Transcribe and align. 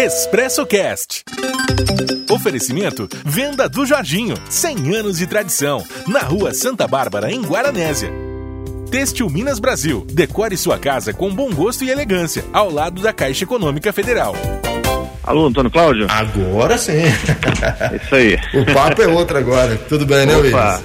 Expresso 0.00 0.64
Cast. 0.64 1.24
Oferecimento 2.30 3.08
Venda 3.24 3.68
do 3.68 3.84
Jorginho, 3.84 4.36
100 4.48 4.94
anos 4.94 5.18
de 5.18 5.26
tradição, 5.26 5.84
na 6.06 6.20
Rua 6.20 6.54
Santa 6.54 6.86
Bárbara, 6.86 7.32
em 7.32 7.42
Guaranésia. 7.42 8.08
Têxtil 8.92 9.28
Minas 9.28 9.58
Brasil, 9.58 10.06
decore 10.08 10.56
sua 10.56 10.78
casa 10.78 11.12
com 11.12 11.34
bom 11.34 11.52
gosto 11.52 11.82
e 11.82 11.90
elegância, 11.90 12.44
ao 12.52 12.70
lado 12.70 13.02
da 13.02 13.12
Caixa 13.12 13.42
Econômica 13.42 13.92
Federal. 13.92 14.36
Alô, 15.24 15.48
Antônio 15.48 15.68
Cláudio? 15.68 16.06
Agora 16.08 16.78
sim. 16.78 17.02
Isso 18.00 18.14
aí. 18.14 18.38
O 18.54 18.72
papo 18.72 19.02
é 19.02 19.08
outro 19.08 19.36
agora. 19.36 19.76
Tudo 19.88 20.06
bem, 20.06 20.26
né, 20.26 20.36
Willis? 20.36 20.80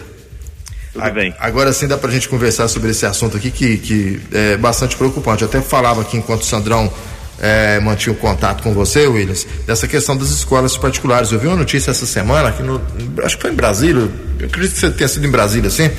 Tudo 0.91 1.11
bem. 1.11 1.35
Agora 1.37 1.71
sim 1.71 1.87
dá 1.87 1.99
pra 1.99 2.09
gente 2.09 2.27
conversar 2.27 2.67
sobre 2.67 2.89
esse 2.89 3.05
assunto 3.05 3.37
aqui 3.37 3.51
que, 3.51 3.77
que 3.77 4.21
é 4.31 4.57
bastante 4.57 4.97
preocupante. 4.97 5.43
Eu 5.43 5.49
até 5.49 5.61
falava 5.61 6.01
aqui 6.01 6.17
enquanto 6.17 6.41
o 6.41 6.45
Sandrão 6.45 6.91
é, 7.39 7.79
mantinha 7.79 8.13
o 8.13 8.17
contato 8.17 8.63
com 8.63 8.73
você, 8.73 9.07
Williams, 9.07 9.45
dessa 9.65 9.87
questão 9.87 10.15
das 10.15 10.29
escolas 10.29 10.77
particulares. 10.77 11.31
Eu 11.31 11.39
vi 11.39 11.47
uma 11.47 11.57
notícia 11.57 11.91
essa 11.91 12.05
semana, 12.05 12.49
aqui 12.49 12.63
no, 12.63 12.81
acho 13.23 13.35
que 13.35 13.41
foi 13.41 13.51
em 13.51 13.55
Brasília, 13.55 14.09
eu 14.39 14.45
acredito 14.45 14.73
que 14.73 14.79
você 14.79 14.91
tenha 14.91 15.07
sido 15.07 15.25
em 15.25 15.31
Brasília, 15.31 15.67
assim, 15.67 15.89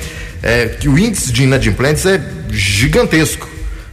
é, 0.41 0.67
que 0.67 0.87
o 0.87 0.97
índice 0.97 1.31
de 1.31 1.43
inadimplentes 1.43 2.05
é 2.05 2.21
gigantesco 2.51 3.49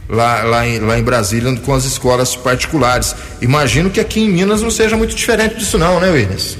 lá, 0.07 0.43
lá, 0.43 0.67
em, 0.67 0.79
lá 0.79 0.97
em 0.97 1.03
Brasília 1.03 1.55
com 1.57 1.73
as 1.73 1.85
escolas 1.85 2.35
particulares. 2.35 3.15
Imagino 3.41 3.89
que 3.89 3.99
aqui 3.99 4.21
em 4.21 4.29
Minas 4.29 4.61
não 4.61 4.71
seja 4.71 4.95
muito 4.95 5.15
diferente 5.15 5.55
disso 5.55 5.77
não, 5.77 5.99
né, 5.99 6.09
Williams? 6.09 6.57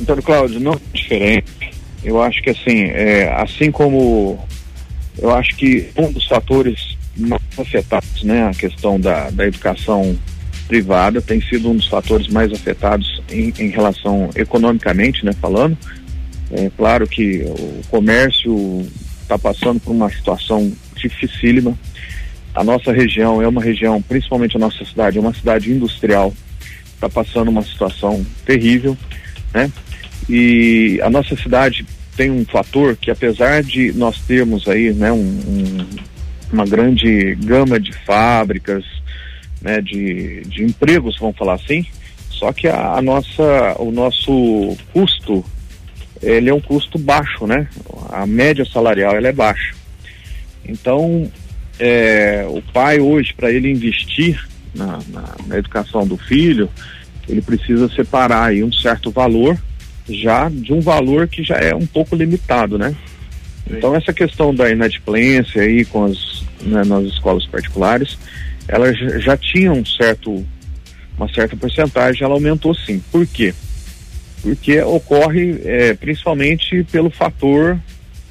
Antônio 0.00 0.22
Cláudio, 0.22 0.60
não 0.60 0.72
é 0.72 0.78
diferente. 0.92 1.72
Eu 2.04 2.20
acho 2.20 2.42
que 2.42 2.50
assim, 2.50 2.84
é, 2.86 3.32
assim 3.40 3.70
como 3.70 4.38
eu 5.18 5.30
acho 5.30 5.54
que 5.56 5.88
um 5.96 6.10
dos 6.10 6.26
fatores 6.26 6.96
afetados, 7.58 8.22
né, 8.22 8.48
a 8.48 8.50
questão 8.50 8.98
da, 8.98 9.30
da 9.30 9.46
educação 9.46 10.16
privada 10.66 11.20
tem 11.20 11.40
sido 11.40 11.70
um 11.70 11.76
dos 11.76 11.86
fatores 11.86 12.28
mais 12.28 12.52
afetados 12.52 13.22
em, 13.30 13.52
em 13.58 13.68
relação 13.68 14.30
economicamente, 14.34 15.24
né, 15.24 15.32
falando. 15.40 15.76
É 16.50 16.70
claro 16.76 17.06
que 17.06 17.42
o 17.44 17.82
comércio 17.88 18.86
está 19.22 19.38
passando 19.38 19.80
por 19.80 19.92
uma 19.92 20.10
situação 20.10 20.72
dificílima. 20.96 21.76
A 22.54 22.62
nossa 22.62 22.92
região 22.92 23.40
é 23.40 23.48
uma 23.48 23.62
região, 23.62 24.00
principalmente 24.02 24.56
a 24.56 24.60
nossa 24.60 24.84
cidade, 24.84 25.18
é 25.18 25.20
uma 25.20 25.34
cidade 25.34 25.70
industrial, 25.70 26.34
está 26.94 27.08
passando 27.08 27.50
uma 27.50 27.62
situação 27.62 28.24
terrível, 28.44 28.96
né? 29.54 29.70
E 30.28 31.00
a 31.02 31.10
nossa 31.10 31.34
cidade 31.36 31.84
tem 32.16 32.30
um 32.30 32.44
fator 32.44 32.96
que, 32.96 33.10
apesar 33.10 33.62
de 33.62 33.92
nós 33.92 34.20
termos 34.20 34.68
aí, 34.68 34.92
né, 34.92 35.10
um, 35.10 35.16
um, 35.16 35.86
uma 36.52 36.66
grande 36.66 37.34
gama 37.36 37.80
de 37.80 37.92
fábricas, 37.92 38.84
né, 39.60 39.80
de, 39.80 40.42
de 40.42 40.64
empregos, 40.64 41.18
vamos 41.18 41.36
falar 41.36 41.54
assim, 41.54 41.86
só 42.28 42.52
que 42.52 42.66
a, 42.66 42.94
a 42.94 43.02
nossa, 43.02 43.76
o 43.78 43.92
nosso 43.92 44.76
custo, 44.92 45.44
ele 46.20 46.50
é 46.50 46.54
um 46.54 46.60
custo 46.60 46.98
baixo, 46.98 47.46
né? 47.46 47.68
A 48.10 48.26
média 48.26 48.64
salarial 48.64 49.14
ela 49.14 49.28
é 49.28 49.32
baixa. 49.32 49.74
Então, 50.64 51.30
é, 51.78 52.44
o 52.48 52.60
pai 52.72 52.98
hoje, 52.98 53.32
para 53.34 53.52
ele 53.52 53.70
investir 53.70 54.44
na, 54.74 54.98
na, 55.08 55.34
na 55.46 55.58
educação 55.58 56.06
do 56.06 56.16
filho, 56.16 56.68
ele 57.28 57.42
precisa 57.42 57.88
separar 57.88 58.48
aí 58.48 58.64
um 58.64 58.72
certo 58.72 59.10
valor 59.10 59.56
já 60.08 60.48
de 60.48 60.72
um 60.72 60.80
valor 60.80 61.28
que 61.28 61.44
já 61.44 61.56
é 61.56 61.74
um 61.74 61.86
pouco 61.86 62.16
limitado, 62.16 62.76
né? 62.76 62.94
Então 63.70 63.94
essa 63.94 64.12
questão 64.12 64.54
da 64.54 64.70
inadimplência 64.70 65.62
aí 65.62 65.84
com 65.84 66.04
as 66.04 66.42
né, 66.62 66.84
nas 66.84 67.04
escolas 67.04 67.46
particulares, 67.46 68.18
ela 68.68 68.92
já 68.94 69.36
tinha 69.36 69.72
um 69.72 69.84
certo 69.84 70.44
uma 71.16 71.28
certa 71.32 71.56
porcentagem, 71.56 72.24
ela 72.24 72.34
aumentou 72.34 72.74
sim. 72.74 73.02
Por 73.10 73.26
quê? 73.26 73.54
Porque 74.40 74.80
ocorre 74.80 75.60
é, 75.64 75.94
principalmente 75.94 76.82
pelo 76.84 77.10
fator 77.10 77.78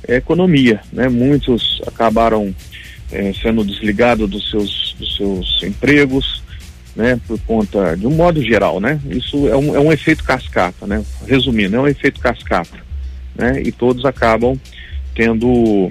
é, 0.07 0.15
economia, 0.15 0.81
né? 0.91 1.07
Muitos 1.07 1.81
acabaram 1.87 2.53
é, 3.11 3.31
sendo 3.33 3.63
desligados 3.63 4.29
dos 4.29 4.49
seus 4.49 4.95
dos 4.99 5.15
seus 5.15 5.63
empregos, 5.63 6.41
né, 6.95 7.19
por 7.25 7.39
conta 7.41 7.95
de 7.95 8.05
um 8.05 8.11
modo 8.11 8.41
geral, 8.43 8.79
né? 8.79 8.99
Isso 9.09 9.47
é 9.47 9.55
um, 9.55 9.75
é 9.75 9.79
um 9.79 9.91
efeito 9.91 10.23
cascata, 10.23 10.85
né? 10.85 11.03
Resumindo, 11.25 11.75
é 11.75 11.79
um 11.79 11.87
efeito 11.87 12.19
cascata, 12.19 12.77
né? 13.35 13.61
E 13.63 13.71
todos 13.71 14.03
acabam 14.05 14.59
tendo 15.15 15.89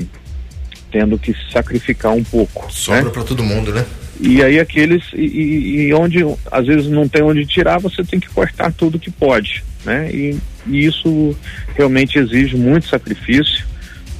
tendo 0.90 1.16
que 1.16 1.34
sacrificar 1.52 2.12
um 2.12 2.24
pouco. 2.24 2.66
Sobra 2.72 3.04
né? 3.04 3.10
para 3.10 3.22
todo 3.22 3.44
mundo, 3.44 3.72
né? 3.72 3.86
E 4.20 4.42
aí 4.42 4.58
aqueles 4.58 5.04
e, 5.14 5.86
e, 5.88 5.94
onde 5.94 6.18
às 6.50 6.66
vezes 6.66 6.88
não 6.88 7.08
tem 7.08 7.22
onde 7.22 7.46
tirar, 7.46 7.78
você 7.78 8.02
tem 8.02 8.18
que 8.18 8.28
cortar 8.28 8.72
tudo 8.72 8.98
que 8.98 9.10
pode, 9.10 9.62
né? 9.84 10.10
E, 10.12 10.36
e 10.66 10.84
isso 10.84 11.36
realmente 11.76 12.18
exige 12.18 12.56
muito 12.56 12.88
sacrifício, 12.88 13.64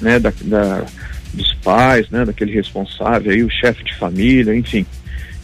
né? 0.01 0.19
Da, 0.19 0.33
da, 0.43 0.85
dos 1.35 1.53
pais, 1.55 2.09
né? 2.09 2.25
Daquele 2.25 2.53
responsável 2.53 3.33
aí, 3.33 3.43
o 3.43 3.51
chefe 3.51 3.85
de 3.85 3.95
família, 3.97 4.55
enfim 4.55 4.87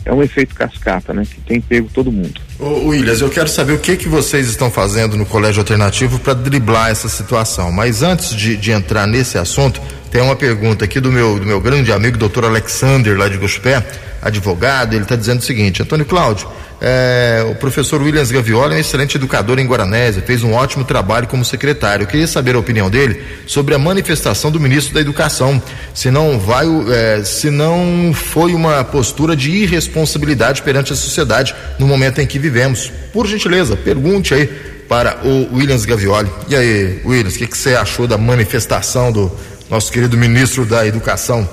é 0.06 0.12
um 0.12 0.22
efeito 0.22 0.54
cascata, 0.54 1.12
né? 1.12 1.24
Que 1.28 1.40
tem 1.40 1.60
pego 1.60 1.90
todo 1.92 2.12
mundo. 2.12 2.40
Ô, 2.60 2.88
Williams, 2.88 3.20
eu 3.20 3.28
quero 3.28 3.48
saber 3.48 3.72
o 3.72 3.78
que 3.78 3.96
que 3.96 4.08
vocês 4.08 4.46
estão 4.48 4.70
fazendo 4.70 5.16
no 5.16 5.26
Colégio 5.26 5.60
Alternativo 5.60 6.20
para 6.20 6.32
driblar 6.32 6.90
essa 6.90 7.08
situação. 7.08 7.72
Mas 7.72 8.04
antes 8.04 8.34
de, 8.34 8.56
de, 8.56 8.70
entrar 8.70 9.04
nesse 9.08 9.36
assunto, 9.36 9.80
tem 10.10 10.22
uma 10.22 10.36
pergunta 10.36 10.84
aqui 10.84 11.00
do 11.00 11.10
meu, 11.10 11.40
do 11.40 11.44
meu 11.44 11.60
grande 11.60 11.90
amigo, 11.90 12.16
doutor 12.16 12.44
Alexander, 12.44 13.18
lá 13.18 13.28
de 13.28 13.36
Gospé, 13.36 13.84
advogado. 14.26 14.94
Ele 14.94 15.02
está 15.02 15.16
dizendo 15.16 15.40
o 15.40 15.42
seguinte: 15.42 15.82
Antônio 15.82 16.04
Cláudio, 16.04 16.48
é, 16.80 17.46
o 17.50 17.54
professor 17.54 18.02
Williams 18.02 18.30
Gavioli 18.30 18.74
é 18.74 18.76
um 18.76 18.80
excelente 18.80 19.16
educador 19.16 19.58
em 19.58 19.66
Guaranésia, 19.66 20.22
fez 20.22 20.42
um 20.42 20.52
ótimo 20.52 20.84
trabalho 20.84 21.26
como 21.26 21.44
secretário. 21.44 22.04
Eu 22.04 22.06
queria 22.06 22.26
saber 22.26 22.54
a 22.54 22.58
opinião 22.58 22.90
dele 22.90 23.22
sobre 23.46 23.74
a 23.74 23.78
manifestação 23.78 24.50
do 24.50 24.60
ministro 24.60 24.94
da 24.94 25.00
Educação. 25.00 25.62
Se 25.94 26.10
não 26.10 26.38
vai, 26.38 26.66
é, 26.90 27.24
se 27.24 27.50
não 27.50 28.12
foi 28.12 28.54
uma 28.54 28.84
postura 28.84 29.34
de 29.34 29.50
irresponsabilidade 29.50 30.62
perante 30.62 30.92
a 30.92 30.96
sociedade 30.96 31.54
no 31.78 31.86
momento 31.86 32.20
em 32.20 32.26
que 32.26 32.38
vivemos. 32.38 32.92
Por 33.12 33.26
gentileza, 33.26 33.76
pergunte 33.76 34.34
aí 34.34 34.46
para 34.88 35.20
o 35.24 35.56
Williams 35.56 35.84
Gavioli. 35.84 36.30
E 36.48 36.54
aí, 36.54 37.00
Williams, 37.04 37.36
o 37.36 37.38
que, 37.38 37.46
que 37.46 37.56
você 37.58 37.74
achou 37.74 38.06
da 38.06 38.18
manifestação 38.18 39.10
do 39.10 39.32
nosso 39.70 39.90
querido 39.90 40.16
ministro 40.16 40.64
da 40.64 40.86
Educação? 40.86 41.48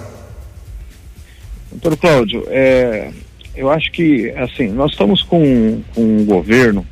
Doutor 1.74 1.98
Cláudio, 1.98 2.44
é, 2.48 3.12
eu 3.56 3.70
acho 3.70 3.92
que, 3.92 4.30
assim, 4.32 4.70
nós 4.70 4.92
estamos 4.92 5.22
com, 5.22 5.82
com 5.94 6.02
um 6.02 6.26
governo 6.26 6.86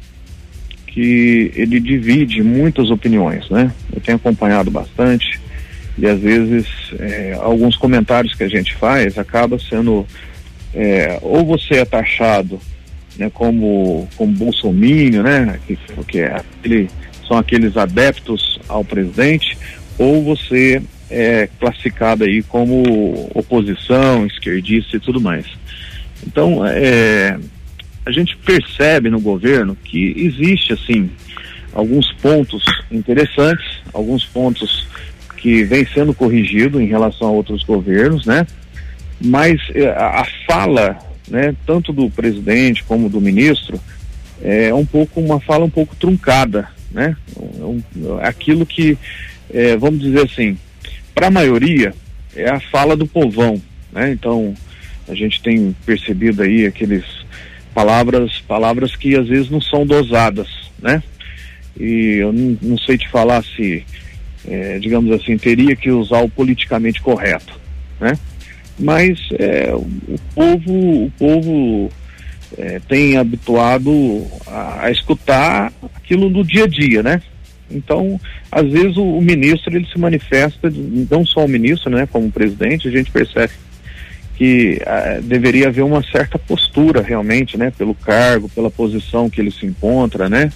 que 0.87 1.51
ele 1.55 1.79
divide 1.79 2.43
muitas 2.43 2.89
opiniões, 2.89 3.49
né? 3.49 3.71
Eu 3.93 4.01
tenho 4.01 4.17
acompanhado 4.17 4.69
bastante 4.69 5.39
e 5.97 6.05
às 6.05 6.19
vezes 6.19 6.67
é, 6.99 7.37
alguns 7.39 7.77
comentários 7.77 8.33
que 8.33 8.43
a 8.43 8.47
gente 8.47 8.73
faz 8.75 9.17
acaba 9.17 9.57
sendo 9.57 10.05
é, 10.73 11.17
ou 11.21 11.45
você 11.45 11.75
é 11.75 11.85
taxado 11.85 12.59
né, 13.17 13.29
como, 13.33 14.07
como 14.15 14.31
bolsomínio, 14.33 15.23
né? 15.23 15.59
Que, 15.65 15.77
que 16.07 16.19
é 16.19 16.35
aquele, 16.35 16.89
são 17.27 17.37
aqueles 17.37 17.77
adeptos 17.77 18.59
ao 18.67 18.83
presidente, 18.83 19.57
ou 19.97 20.23
você 20.23 20.81
é 21.11 21.49
classificado 21.59 22.23
aí 22.23 22.41
como 22.41 23.29
oposição, 23.35 24.25
esquerdista 24.25 24.95
e 24.95 24.99
tudo 24.99 25.19
mais. 25.19 25.45
Então, 26.25 26.65
é, 26.65 27.37
a 28.05 28.11
gente 28.11 28.37
percebe 28.37 29.09
no 29.09 29.19
governo 29.19 29.75
que 29.83 30.13
existe, 30.15 30.73
assim, 30.73 31.09
alguns 31.73 32.11
pontos 32.13 32.63
interessantes, 32.89 33.65
alguns 33.93 34.25
pontos 34.25 34.87
que 35.37 35.63
vêm 35.63 35.85
sendo 35.85 36.13
corrigidos 36.13 36.81
em 36.81 36.85
relação 36.85 37.27
a 37.27 37.31
outros 37.31 37.63
governos, 37.63 38.25
né? 38.25 38.47
Mas 39.19 39.59
é, 39.73 39.89
a, 39.89 40.21
a 40.21 40.25
fala, 40.47 40.97
né, 41.27 41.55
tanto 41.65 41.91
do 41.91 42.09
presidente 42.09 42.83
como 42.83 43.09
do 43.09 43.19
ministro, 43.19 43.79
é 44.41 44.73
um 44.73 44.85
pouco 44.85 45.19
uma 45.19 45.39
fala 45.39 45.65
um 45.65 45.69
pouco 45.69 45.95
truncada, 45.95 46.67
né? 46.91 47.15
Um, 47.37 47.81
aquilo 48.21 48.65
que, 48.65 48.97
é, 49.53 49.75
vamos 49.77 49.99
dizer 49.99 50.25
assim, 50.25 50.57
para 51.13 51.27
a 51.27 51.31
maioria 51.31 51.93
é 52.35 52.49
a 52.49 52.59
fala 52.59 52.95
do 52.95 53.05
povão, 53.05 53.61
né? 53.91 54.11
Então, 54.11 54.53
a 55.07 55.15
gente 55.15 55.41
tem 55.41 55.75
percebido 55.85 56.41
aí 56.41 56.65
aqueles 56.65 57.03
palavras, 57.73 58.39
palavras 58.47 58.95
que 58.95 59.15
às 59.15 59.27
vezes 59.27 59.49
não 59.49 59.61
são 59.61 59.85
dosadas, 59.85 60.47
né? 60.81 61.01
E 61.79 62.17
eu 62.19 62.31
não, 62.31 62.57
não 62.61 62.77
sei 62.77 62.97
te 62.97 63.09
falar 63.09 63.43
se, 63.43 63.83
é, 64.47 64.79
digamos 64.79 65.11
assim, 65.11 65.37
teria 65.37 65.75
que 65.75 65.89
usar 65.89 66.21
o 66.21 66.29
politicamente 66.29 67.01
correto, 67.01 67.59
né? 67.99 68.17
Mas 68.79 69.19
é, 69.37 69.73
o 69.73 70.19
povo, 70.33 71.05
o 71.05 71.11
povo 71.17 71.91
é, 72.57 72.79
tem 72.87 73.17
habituado 73.17 74.25
a, 74.47 74.85
a, 74.85 74.91
escutar 74.91 75.71
aquilo 75.95 76.29
no 76.29 76.43
dia 76.43 76.65
a 76.65 76.67
dia, 76.67 77.03
né? 77.03 77.21
Então, 77.73 78.19
às 78.51 78.67
vezes 78.67 78.97
o, 78.97 79.03
o 79.03 79.21
ministro 79.21 79.75
ele 79.75 79.87
se 79.87 79.99
manifesta, 79.99 80.71
não 81.09 81.25
só 81.25 81.45
o 81.45 81.49
ministro, 81.49 81.89
né, 81.89 82.07
como 82.11 82.27
o 82.27 82.31
presidente, 82.31 82.87
a 82.87 82.91
gente 82.91 83.11
percebe 83.11 83.53
que 84.35 84.81
uh, 84.81 85.21
deveria 85.21 85.67
haver 85.67 85.83
uma 85.83 86.03
certa 86.03 86.39
postura 86.39 87.01
realmente, 87.01 87.57
né, 87.57 87.71
pelo 87.77 87.93
cargo, 87.93 88.49
pela 88.49 88.71
posição 88.71 89.29
que 89.29 89.39
ele 89.39 89.51
se 89.51 89.65
encontra, 89.65 90.27
né, 90.27 90.51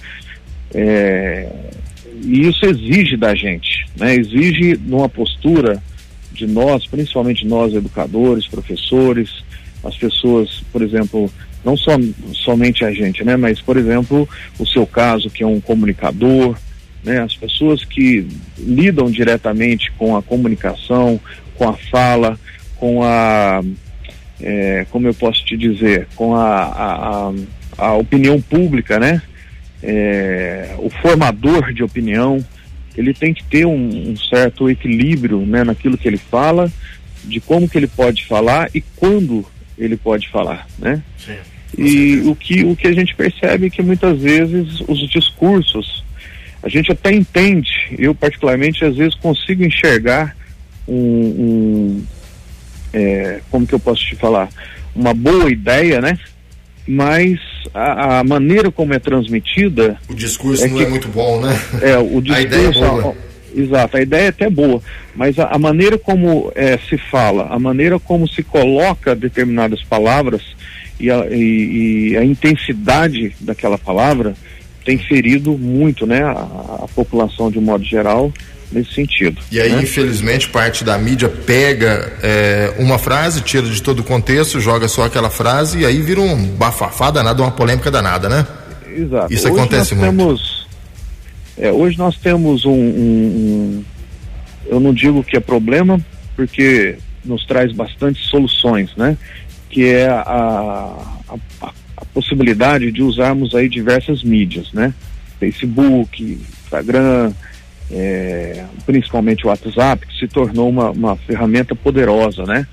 é, 0.74 1.48
e 2.22 2.48
isso 2.48 2.66
exige 2.66 3.16
da 3.16 3.34
gente, 3.34 3.86
né, 3.96 4.14
exige 4.14 4.78
uma 4.88 5.08
postura 5.08 5.82
de 6.32 6.46
nós, 6.46 6.86
principalmente 6.86 7.46
nós 7.46 7.74
educadores, 7.74 8.46
professores, 8.46 9.44
as 9.84 9.96
pessoas, 9.96 10.64
por 10.72 10.82
exemplo, 10.82 11.30
não 11.64 11.76
somente 12.32 12.84
a 12.84 12.92
gente, 12.92 13.24
né, 13.24 13.36
mas 13.36 13.60
por 13.60 13.76
exemplo, 13.76 14.28
o 14.58 14.66
seu 14.66 14.86
caso 14.86 15.30
que 15.30 15.42
é 15.42 15.46
um 15.46 15.60
comunicador, 15.60 16.56
né, 17.06 17.22
as 17.22 17.36
pessoas 17.36 17.84
que 17.84 18.26
lidam 18.58 19.08
diretamente 19.08 19.92
com 19.92 20.16
a 20.16 20.22
comunicação, 20.22 21.20
com 21.54 21.68
a 21.68 21.72
fala, 21.72 22.36
com 22.74 23.04
a, 23.04 23.62
é, 24.40 24.84
como 24.90 25.06
eu 25.06 25.14
posso 25.14 25.44
te 25.44 25.56
dizer, 25.56 26.08
com 26.16 26.34
a, 26.34 26.64
a, 26.64 27.32
a 27.78 27.94
opinião 27.94 28.40
pública, 28.40 28.98
né? 28.98 29.22
É, 29.80 30.74
o 30.78 30.90
formador 30.90 31.72
de 31.72 31.84
opinião, 31.84 32.44
ele 32.96 33.14
tem 33.14 33.32
que 33.32 33.44
ter 33.44 33.64
um, 33.64 34.10
um, 34.10 34.16
certo 34.16 34.68
equilíbrio 34.68 35.46
né, 35.46 35.62
naquilo 35.62 35.96
que 35.96 36.08
ele 36.08 36.16
fala, 36.16 36.70
de 37.22 37.40
como 37.40 37.68
que 37.68 37.78
ele 37.78 37.86
pode 37.86 38.26
falar 38.26 38.68
e 38.74 38.80
quando 38.80 39.46
ele 39.78 39.96
pode 39.96 40.28
falar, 40.28 40.66
né? 40.76 41.00
Sim, 41.18 41.36
e 41.78 42.20
o 42.26 42.34
que, 42.34 42.64
o 42.64 42.74
que 42.74 42.86
a 42.86 42.92
gente 42.92 43.14
percebe 43.14 43.66
é 43.66 43.70
que 43.70 43.82
muitas 43.82 44.18
vezes 44.20 44.80
os 44.88 44.98
discursos, 45.10 46.04
a 46.66 46.68
gente 46.68 46.90
até 46.90 47.12
entende, 47.12 47.70
eu 47.96 48.12
particularmente 48.12 48.84
às 48.84 48.96
vezes 48.96 49.14
consigo 49.14 49.62
enxergar 49.62 50.36
um, 50.86 50.96
um 50.96 52.04
é, 52.92 53.40
como 53.52 53.64
que 53.64 53.72
eu 53.72 53.78
posso 53.78 54.04
te 54.04 54.16
falar, 54.16 54.48
uma 54.92 55.14
boa 55.14 55.48
ideia, 55.48 56.00
né? 56.00 56.18
Mas 56.88 57.38
a, 57.72 58.18
a 58.18 58.24
maneira 58.24 58.68
como 58.72 58.92
é 58.92 58.98
transmitida. 58.98 59.96
O 60.08 60.14
discurso 60.14 60.64
é 60.64 60.68
não 60.68 60.76
que, 60.76 60.82
é 60.82 60.88
muito 60.88 61.06
bom, 61.06 61.40
né? 61.40 61.56
É, 61.82 61.98
o 61.98 62.20
discurso. 62.20 62.34
a 62.34 62.42
ideia 62.42 62.66
é 62.66 62.72
boa. 62.72 63.12
A, 63.12 63.60
exato, 63.60 63.96
a 63.96 64.02
ideia 64.02 64.22
é 64.22 64.28
até 64.28 64.50
boa, 64.50 64.82
mas 65.14 65.38
a, 65.38 65.46
a 65.46 65.58
maneira 65.58 65.96
como 65.96 66.50
é, 66.56 66.76
se 66.78 66.98
fala, 66.98 67.46
a 67.48 67.60
maneira 67.60 68.00
como 68.00 68.26
se 68.26 68.42
coloca 68.42 69.14
determinadas 69.14 69.84
palavras 69.84 70.42
e 70.98 71.12
a, 71.12 71.26
e, 71.30 72.10
e 72.10 72.16
a 72.16 72.24
intensidade 72.24 73.36
daquela 73.40 73.78
palavra 73.78 74.34
tem 74.86 74.96
ferido 74.96 75.58
muito 75.58 76.06
né, 76.06 76.22
a, 76.22 76.30
a 76.84 76.88
população 76.94 77.50
de 77.50 77.58
um 77.58 77.62
modo 77.62 77.84
geral 77.84 78.32
nesse 78.70 78.94
sentido. 78.94 79.40
E 79.50 79.60
aí, 79.60 79.72
né? 79.72 79.82
infelizmente, 79.82 80.48
parte 80.48 80.84
da 80.84 80.96
mídia 80.96 81.28
pega 81.28 82.12
é, 82.22 82.72
uma 82.78 82.96
frase, 82.96 83.40
tira 83.40 83.66
de 83.66 83.82
todo 83.82 84.00
o 84.00 84.04
contexto, 84.04 84.60
joga 84.60 84.86
só 84.86 85.04
aquela 85.04 85.28
frase 85.28 85.80
e 85.80 85.86
aí 85.86 86.00
vira 86.00 86.20
um 86.20 86.46
bafafá 86.54 87.10
danado, 87.10 87.42
uma 87.42 87.50
polêmica 87.50 87.90
danada, 87.90 88.28
né? 88.28 88.46
Exato. 88.96 89.32
Isso 89.32 89.48
hoje 89.48 89.58
acontece 89.58 89.94
muito. 89.94 90.06
Temos, 90.06 90.66
é, 91.58 91.70
hoje 91.72 91.98
nós 91.98 92.16
temos 92.16 92.64
um, 92.64 92.70
um, 92.70 92.74
um, 92.74 93.84
eu 94.66 94.78
não 94.78 94.94
digo 94.94 95.22
que 95.24 95.36
é 95.36 95.40
problema, 95.40 96.00
porque 96.36 96.96
nos 97.24 97.44
traz 97.44 97.72
bastante 97.72 98.24
soluções, 98.24 98.90
né? 98.96 99.18
Que 99.68 99.90
é 99.90 100.08
a, 100.08 100.22
a, 101.28 101.66
a 101.66 101.72
possibilidade 102.16 102.90
de 102.90 103.02
usarmos 103.02 103.54
aí 103.54 103.68
diversas 103.68 104.22
mídias, 104.22 104.72
né? 104.72 104.94
Facebook, 105.38 106.40
Instagram, 106.64 107.30
é, 107.90 108.64
principalmente 108.86 109.44
o 109.44 109.50
WhatsApp, 109.50 110.06
que 110.06 110.18
se 110.18 110.26
tornou 110.26 110.70
uma, 110.70 110.90
uma 110.92 111.14
ferramenta 111.14 111.74
poderosa, 111.74 112.44
né? 112.44 112.66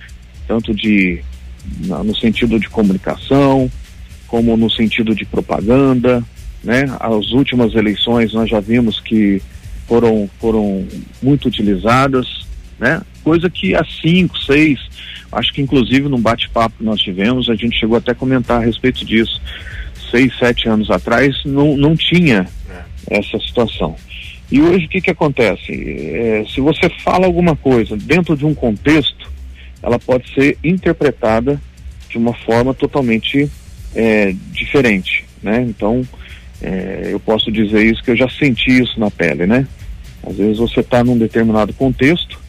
Tanto 0.48 0.74
de 0.74 1.22
no 2.06 2.16
sentido 2.16 2.58
de 2.58 2.70
comunicação, 2.70 3.70
como 4.28 4.56
no 4.56 4.70
sentido 4.70 5.14
de 5.14 5.26
propaganda, 5.26 6.24
né? 6.64 6.86
As 6.98 7.32
últimas 7.32 7.76
eleições 7.76 8.32
nós 8.32 8.50
já 8.50 8.62
vimos 8.62 9.02
que 9.02 9.42
foram, 9.90 10.30
foram 10.40 10.88
muito 11.22 11.50
utilizadas, 11.50 12.48
né? 12.80 13.02
Coisa 13.26 13.50
que 13.50 13.76
há 13.76 13.84
cinco, 14.02 14.40
seis, 14.40 14.80
acho 15.36 15.54
que 15.54 15.62
inclusive 15.62 16.08
num 16.10 16.22
bate-papo 16.22 16.78
que 16.78 16.84
nós 16.84 17.02
tivemos, 17.02 17.50
a 17.50 17.56
gente 17.56 17.80
chegou 17.80 17.98
até 17.98 18.12
a 18.12 18.16
comentar 18.16 18.62
a 18.62 18.66
respeito 18.66 19.06
disso. 19.06 19.42
Seis, 20.12 20.32
sete 20.38 20.70
anos 20.70 20.92
atrás 20.92 21.44
não, 21.44 21.76
não 21.76 21.96
tinha 21.96 22.48
é. 22.70 23.18
essa 23.18 23.40
situação. 23.40 23.96
E 24.52 24.62
hoje 24.62 24.86
o 24.86 24.90
que, 24.90 25.02
que 25.02 25.10
acontece? 25.10 25.72
É, 25.72 26.46
se 26.54 26.62
você 26.62 26.90
fala 27.04 27.26
alguma 27.26 27.56
coisa 27.56 27.98
dentro 27.98 28.38
de 28.38 28.46
um 28.46 28.54
contexto, 28.54 29.32
ela 29.82 29.98
pode 29.98 30.32
ser 30.34 30.58
interpretada 30.64 31.60
de 32.10 32.18
uma 32.18 32.34
forma 32.34 32.74
totalmente 32.74 33.50
é, 33.96 34.36
diferente, 34.52 35.26
né? 35.42 35.62
Então, 35.68 36.08
é, 36.62 37.10
eu 37.12 37.20
posso 37.20 37.52
dizer 37.52 37.84
isso 37.84 38.04
que 38.04 38.12
eu 38.12 38.16
já 38.16 38.30
senti 38.30 38.82
isso 38.82 39.00
na 39.00 39.10
pele, 39.10 39.48
né? 39.48 39.68
Às 40.26 40.38
vezes 40.38 40.58
você 40.58 40.80
está 40.80 41.04
num 41.04 41.18
determinado 41.18 41.74
contexto, 41.74 42.40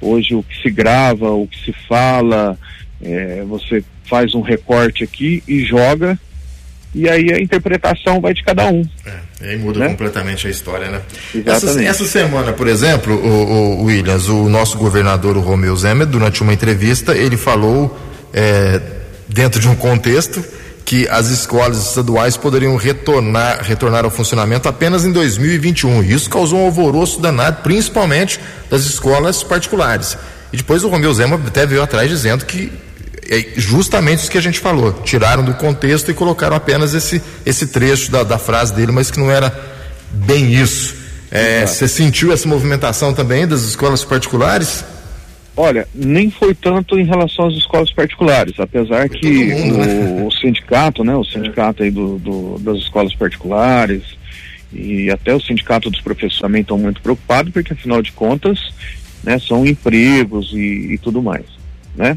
hoje 0.00 0.34
o 0.34 0.42
que 0.42 0.62
se 0.62 0.70
grava, 0.70 1.30
o 1.30 1.46
que 1.46 1.64
se 1.64 1.72
fala, 1.88 2.58
é, 3.02 3.44
você 3.48 3.84
faz 4.04 4.34
um 4.34 4.40
recorte 4.40 5.04
aqui 5.04 5.42
e 5.46 5.64
joga 5.64 6.18
e 6.94 7.08
aí 7.08 7.32
a 7.32 7.40
interpretação 7.40 8.20
vai 8.20 8.34
de 8.34 8.42
cada 8.42 8.66
um. 8.66 8.82
É, 9.06 9.50
aí 9.50 9.56
muda 9.56 9.78
né? 9.78 9.88
completamente 9.88 10.46
a 10.46 10.50
história, 10.50 10.90
né? 10.90 11.00
Essa, 11.46 11.82
essa, 11.82 12.04
semana, 12.04 12.52
por 12.52 12.66
exemplo, 12.66 13.14
o, 13.14 13.82
o, 13.82 13.84
Williams, 13.84 14.28
o 14.28 14.48
nosso 14.48 14.76
governador, 14.76 15.36
o 15.36 15.40
Romeu 15.40 15.76
Zema, 15.76 16.04
durante 16.04 16.42
uma 16.42 16.52
entrevista, 16.52 17.16
ele 17.16 17.36
falou, 17.36 17.96
é, 18.32 18.80
dentro 19.28 19.60
de 19.60 19.68
um 19.68 19.76
contexto, 19.76 20.42
que 20.90 21.06
as 21.08 21.28
escolas 21.28 21.86
estaduais 21.86 22.36
poderiam 22.36 22.74
retornar, 22.74 23.62
retornar 23.62 24.04
ao 24.04 24.10
funcionamento 24.10 24.68
apenas 24.68 25.04
em 25.04 25.12
2021. 25.12 26.02
Isso 26.02 26.28
causou 26.28 26.58
um 26.58 26.64
alvoroço 26.64 27.20
danado, 27.20 27.62
principalmente 27.62 28.40
das 28.68 28.86
escolas 28.86 29.44
particulares. 29.44 30.18
E 30.52 30.56
depois 30.56 30.82
o 30.82 30.88
Romeu 30.88 31.14
Zema 31.14 31.40
até 31.46 31.64
veio 31.64 31.80
atrás 31.80 32.10
dizendo 32.10 32.44
que 32.44 32.72
é 33.30 33.50
justamente 33.54 34.22
isso 34.22 34.30
que 34.32 34.36
a 34.36 34.42
gente 34.42 34.58
falou. 34.58 34.92
Tiraram 35.04 35.44
do 35.44 35.54
contexto 35.54 36.10
e 36.10 36.14
colocaram 36.14 36.56
apenas 36.56 36.92
esse, 36.92 37.22
esse 37.46 37.68
trecho 37.68 38.10
da, 38.10 38.24
da 38.24 38.36
frase 38.36 38.74
dele, 38.74 38.90
mas 38.90 39.12
que 39.12 39.20
não 39.20 39.30
era 39.30 39.56
bem 40.10 40.52
isso. 40.52 40.96
É, 41.30 41.64
você 41.64 41.86
sentiu 41.86 42.32
essa 42.32 42.48
movimentação 42.48 43.14
também 43.14 43.46
das 43.46 43.62
escolas 43.62 44.02
particulares? 44.02 44.82
Olha, 45.56 45.86
nem 45.94 46.30
foi 46.30 46.54
tanto 46.54 46.98
em 46.98 47.04
relação 47.04 47.46
às 47.46 47.54
escolas 47.54 47.92
particulares, 47.92 48.58
apesar 48.58 49.08
foi 49.08 49.18
que 49.18 49.46
mundo, 49.46 49.74
o, 49.74 49.78
né? 49.78 50.22
o, 50.26 50.30
sindicato, 50.32 51.04
né, 51.04 51.14
o 51.16 51.24
sindicato 51.24 51.82
aí 51.82 51.90
do, 51.90 52.18
do, 52.18 52.58
das 52.60 52.78
escolas 52.78 53.14
particulares 53.14 54.02
e 54.72 55.10
até 55.10 55.34
o 55.34 55.40
sindicato 55.40 55.90
dos 55.90 56.00
professores 56.00 56.40
também 56.40 56.62
estão 56.62 56.78
muito 56.78 57.02
preocupados, 57.02 57.52
porque 57.52 57.72
afinal 57.72 58.00
de 58.00 58.12
contas, 58.12 58.72
né, 59.22 59.38
são 59.38 59.66
empregos 59.66 60.52
e, 60.52 60.94
e 60.94 60.98
tudo 60.98 61.20
mais, 61.20 61.44
né? 61.94 62.16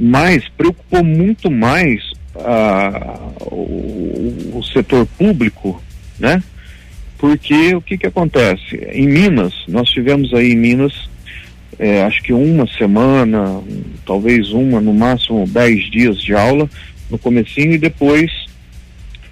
mas 0.00 0.48
preocupou 0.56 1.04
muito 1.04 1.50
mais 1.50 2.12
ah, 2.36 3.18
o, 3.42 4.54
o, 4.54 4.62
setor 4.72 5.04
público, 5.18 5.82
né? 6.18 6.42
Porque 7.18 7.74
o 7.74 7.82
que 7.82 7.98
que 7.98 8.06
acontece? 8.06 8.76
Em 8.92 9.06
Minas, 9.06 9.52
nós 9.68 9.90
tivemos 9.90 10.32
aí 10.32 10.52
em 10.52 10.56
Minas, 10.56 11.10
é, 11.80 12.02
acho 12.02 12.22
que 12.22 12.30
uma 12.34 12.66
semana, 12.66 13.62
talvez 14.04 14.50
uma, 14.50 14.82
no 14.82 14.92
máximo 14.92 15.46
dez 15.46 15.90
dias 15.90 16.22
de 16.22 16.34
aula 16.34 16.68
no 17.10 17.18
comecinho 17.18 17.72
e 17.72 17.78
depois 17.78 18.30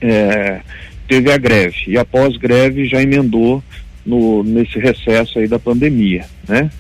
é, 0.01 0.63
teve 1.07 1.31
a 1.31 1.37
greve. 1.37 1.77
E 1.89 1.99
após 1.99 2.39
greve 2.39 2.89
já 2.89 3.03
emendou 3.03 3.63
no, 4.05 4.43
nesse 4.43 4.79
recesso 4.79 5.39
aí 5.39 5.47
da 5.47 5.59
pandemia, 5.59 6.25
né? 6.49 6.71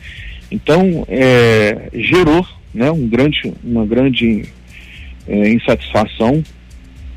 Então, 0.50 1.04
é, 1.06 1.90
gerou 1.92 2.46
né, 2.72 2.90
um 2.90 3.06
grande, 3.06 3.52
uma 3.62 3.84
grande 3.84 4.46
é, 5.26 5.50
insatisfação 5.50 6.42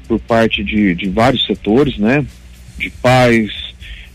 por 0.09 0.19
parte 0.19 0.61
de, 0.61 0.93
de 0.93 1.07
vários 1.07 1.45
setores, 1.45 1.97
né, 1.97 2.25
de 2.77 2.89
pais, 2.89 3.49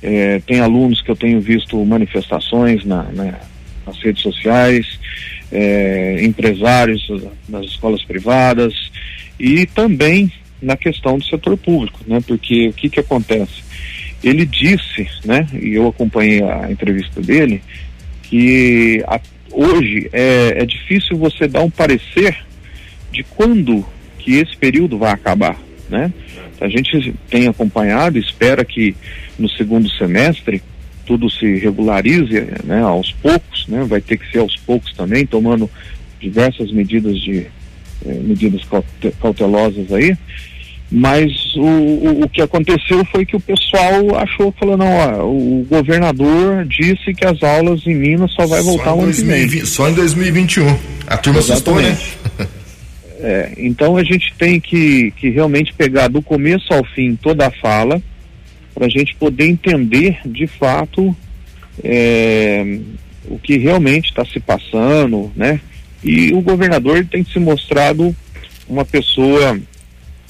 é, 0.02 0.40
tem 0.40 0.60
alunos 0.60 1.00
que 1.00 1.10
eu 1.10 1.16
tenho 1.16 1.40
visto 1.40 1.82
manifestações 1.86 2.84
na, 2.84 3.04
na 3.04 3.38
nas 3.86 3.98
redes 3.98 4.22
sociais, 4.22 4.98
é, 5.52 6.18
empresários 6.22 7.06
das 7.48 7.66
escolas 7.66 8.02
privadas 8.02 8.74
e 9.38 9.66
também 9.66 10.32
na 10.60 10.76
questão 10.76 11.18
do 11.18 11.24
setor 11.24 11.56
público, 11.56 12.00
né? 12.06 12.20
Porque 12.26 12.68
o 12.68 12.72
que 12.72 12.88
que 12.88 13.00
acontece? 13.00 13.62
Ele 14.24 14.44
disse, 14.44 15.06
né? 15.24 15.46
E 15.52 15.74
eu 15.74 15.88
acompanhei 15.88 16.42
a 16.42 16.70
entrevista 16.70 17.20
dele 17.20 17.62
que 18.22 19.02
a, 19.06 19.20
hoje 19.52 20.08
é, 20.12 20.62
é 20.62 20.66
difícil 20.66 21.16
você 21.16 21.46
dar 21.46 21.62
um 21.62 21.70
parecer 21.70 22.36
de 23.12 23.22
quando 23.22 23.84
que 24.18 24.32
esse 24.34 24.56
período 24.56 24.98
vai 24.98 25.12
acabar, 25.12 25.56
né? 25.88 26.12
A 26.60 26.68
gente 26.68 27.14
tem 27.30 27.46
acompanhado, 27.48 28.18
espera 28.18 28.64
que 28.64 28.96
no 29.38 29.48
segundo 29.48 29.88
semestre 29.90 30.62
tudo 31.06 31.30
se 31.30 31.56
regularize, 31.58 32.46
né, 32.64 32.82
aos 32.82 33.12
poucos, 33.12 33.66
né? 33.68 33.84
Vai 33.84 34.00
ter 34.00 34.18
que 34.18 34.30
ser 34.30 34.38
aos 34.38 34.56
poucos 34.56 34.92
também, 34.92 35.24
tomando 35.24 35.70
diversas 36.20 36.72
medidas 36.72 37.18
de, 37.20 37.46
é, 38.04 38.12
medidas 38.14 38.62
cautelosas 39.20 39.92
aí, 39.92 40.16
mas 40.90 41.54
o, 41.56 41.60
o, 41.60 42.24
o, 42.24 42.28
que 42.28 42.40
aconteceu 42.40 43.04
foi 43.06 43.26
que 43.26 43.34
o 43.34 43.40
pessoal 43.40 44.16
achou, 44.16 44.54
falou, 44.58 44.76
não, 44.76 44.86
ó, 44.86 45.24
o 45.24 45.66
governador 45.68 46.64
disse 46.64 47.12
que 47.12 47.24
as 47.24 47.42
aulas 47.42 47.84
em 47.86 47.94
Minas 47.94 48.32
só 48.32 48.46
vai 48.46 48.62
voltar 48.62 48.92
só 48.92 49.00
ano 49.00 49.12
que 49.12 49.22
vem. 49.22 49.64
Só 49.64 49.88
em 49.88 49.94
2021. 49.94 50.78
A 51.06 51.16
turma 51.16 51.40
assustou, 51.40 51.80
né? 51.80 51.96
É, 53.18 53.54
então 53.56 53.96
a 53.96 54.04
gente 54.04 54.32
tem 54.38 54.60
que, 54.60 55.10
que 55.16 55.30
realmente 55.30 55.72
pegar 55.72 56.06
do 56.08 56.20
começo 56.20 56.72
ao 56.72 56.84
fim 56.84 57.16
toda 57.16 57.46
a 57.46 57.50
fala 57.50 58.00
para 58.76 58.84
a 58.84 58.90
gente 58.90 59.14
poder 59.14 59.46
entender 59.46 60.18
de 60.26 60.46
fato 60.46 61.16
é, 61.82 62.78
o 63.24 63.38
que 63.38 63.56
realmente 63.56 64.10
está 64.10 64.22
se 64.22 64.38
passando, 64.38 65.32
né? 65.34 65.62
E 66.04 66.30
o 66.34 66.42
governador 66.42 67.02
tem 67.06 67.24
se 67.24 67.38
mostrado 67.38 68.14
uma 68.68 68.84
pessoa 68.84 69.58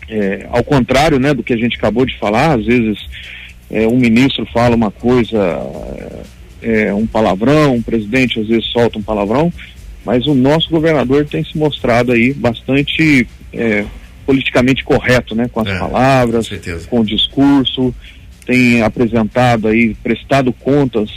é, 0.08 0.46
ao 0.48 0.62
contrário 0.62 1.18
né, 1.18 1.34
do 1.34 1.42
que 1.42 1.52
a 1.52 1.56
gente 1.56 1.76
acabou 1.76 2.06
de 2.06 2.16
falar, 2.18 2.56
às 2.56 2.64
vezes 2.64 2.96
é, 3.68 3.88
um 3.88 3.96
ministro 3.96 4.46
fala 4.54 4.76
uma 4.76 4.92
coisa, 4.92 5.38
é, 6.62 6.94
um 6.94 7.04
palavrão, 7.04 7.74
um 7.74 7.82
presidente 7.82 8.38
às 8.38 8.46
vezes 8.46 8.66
solta 8.66 8.96
um 8.96 9.02
palavrão, 9.02 9.52
mas 10.04 10.24
o 10.28 10.34
nosso 10.36 10.70
governador 10.70 11.26
tem 11.26 11.42
se 11.42 11.58
mostrado 11.58 12.12
aí 12.12 12.32
bastante 12.32 13.26
é, 13.52 13.84
politicamente 14.24 14.84
correto, 14.84 15.34
né, 15.34 15.48
com 15.52 15.60
as 15.60 15.66
é, 15.66 15.78
palavras, 15.80 16.48
com, 16.48 16.86
com 16.88 17.00
o 17.00 17.04
discurso, 17.04 17.92
tem 18.46 18.80
apresentado 18.82 19.68
aí, 19.68 19.94
prestado 20.02 20.52
contas 20.52 21.10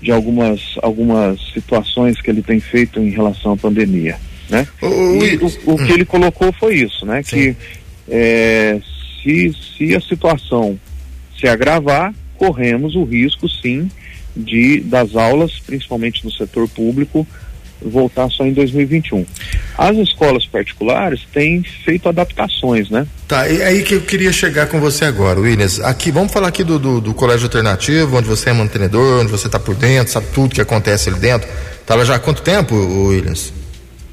de 0.00 0.12
algumas, 0.12 0.76
algumas 0.82 1.40
situações 1.52 2.20
que 2.20 2.30
ele 2.30 2.42
tem 2.42 2.60
feito 2.60 3.00
em 3.00 3.10
relação 3.10 3.52
à 3.52 3.56
pandemia. 3.56 4.16
Né? 4.48 4.66
O, 4.80 4.86
e 5.24 5.36
o, 5.36 5.74
o, 5.74 5.76
que 5.76 5.92
ele 5.92 6.04
colocou 6.04 6.52
foi 6.52 6.76
isso, 6.76 7.04
né? 7.04 7.22
Sim. 7.22 7.36
Que 7.36 7.56
é, 8.08 8.80
se, 9.22 9.52
se 9.76 9.96
a 9.96 10.00
situação 10.00 10.78
se 11.38 11.48
agravar, 11.48 12.14
corremos 12.36 12.94
o 12.94 13.04
risco 13.04 13.48
sim 13.48 13.90
de 14.36 14.80
das 14.80 15.16
aulas, 15.16 15.58
principalmente 15.58 16.24
no 16.24 16.30
setor 16.30 16.68
público, 16.68 17.26
voltar 17.82 18.28
só 18.30 18.44
em 18.44 18.52
2021. 18.52 19.24
As 19.76 19.96
escolas 19.96 20.46
particulares 20.46 21.20
têm 21.32 21.62
feito 21.84 22.08
adaptações, 22.08 22.90
né? 22.90 23.06
Tá, 23.26 23.46
é 23.46 23.64
aí 23.64 23.82
que 23.82 23.94
eu 23.94 24.00
queria 24.00 24.32
chegar 24.32 24.66
com 24.66 24.80
você 24.80 25.04
agora, 25.04 25.38
Williams. 25.38 25.80
Aqui, 25.80 26.10
vamos 26.10 26.32
falar 26.32 26.48
aqui 26.48 26.64
do, 26.64 26.78
do, 26.78 27.00
do 27.00 27.14
colégio 27.14 27.46
alternativo, 27.46 28.16
onde 28.16 28.26
você 28.26 28.50
é 28.50 28.52
mantenedor, 28.52 29.20
onde 29.20 29.30
você 29.30 29.46
está 29.46 29.58
por 29.58 29.74
dentro, 29.74 30.12
sabe 30.12 30.26
tudo 30.34 30.54
que 30.54 30.60
acontece 30.60 31.08
ali 31.08 31.18
dentro. 31.18 31.48
Tá 31.86 31.94
lá 31.94 32.04
já 32.04 32.16
há 32.16 32.18
quanto 32.18 32.42
tempo, 32.42 32.74
Williams? 32.74 33.52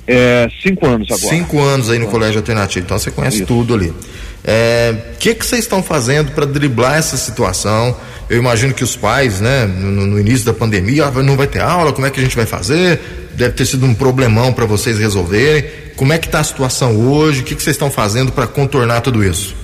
É, 0.07 0.47
cinco 0.61 0.85
anos 0.85 1.07
agora. 1.09 1.35
Cinco 1.35 1.59
anos 1.59 1.89
aí 1.89 1.97
no 1.97 2.07
colégio 2.07 2.37
alternativo, 2.37 2.85
então 2.85 2.97
você 2.97 3.09
conhece 3.09 3.37
Isso. 3.37 3.45
tudo 3.47 3.73
ali. 3.73 3.89
O 3.89 3.95
é, 4.43 4.95
que 5.19 5.33
que 5.33 5.45
vocês 5.45 5.61
estão 5.61 5.81
fazendo 5.81 6.31
para 6.31 6.45
driblar 6.45 6.97
essa 6.97 7.17
situação? 7.17 7.95
Eu 8.29 8.37
imagino 8.37 8.73
que 8.73 8.83
os 8.83 8.95
pais, 8.95 9.41
né, 9.41 9.65
no, 9.65 10.05
no, 10.05 10.19
início 10.19 10.45
da 10.45 10.53
pandemia, 10.53 11.05
ah, 11.05 11.23
não 11.23 11.35
vai 11.35 11.47
ter 11.47 11.61
aula, 11.61 11.91
como 11.91 12.05
é 12.05 12.11
que 12.11 12.19
a 12.19 12.23
gente 12.23 12.35
vai 12.35 12.45
fazer? 12.45 12.99
Deve 13.35 13.53
ter 13.53 13.65
sido 13.65 13.85
um 13.85 13.93
problemão 13.93 14.53
para 14.53 14.65
vocês 14.65 14.97
resolverem. 14.97 15.69
Como 15.95 16.13
é 16.13 16.17
que 16.17 16.27
está 16.27 16.39
a 16.39 16.43
situação 16.43 16.97
hoje? 16.97 17.41
O 17.41 17.43
que, 17.43 17.55
que 17.55 17.61
vocês 17.61 17.75
estão 17.75 17.91
fazendo 17.91 18.31
para 18.31 18.47
contornar 18.47 19.01
tudo 19.01 19.23
isso? 19.23 19.55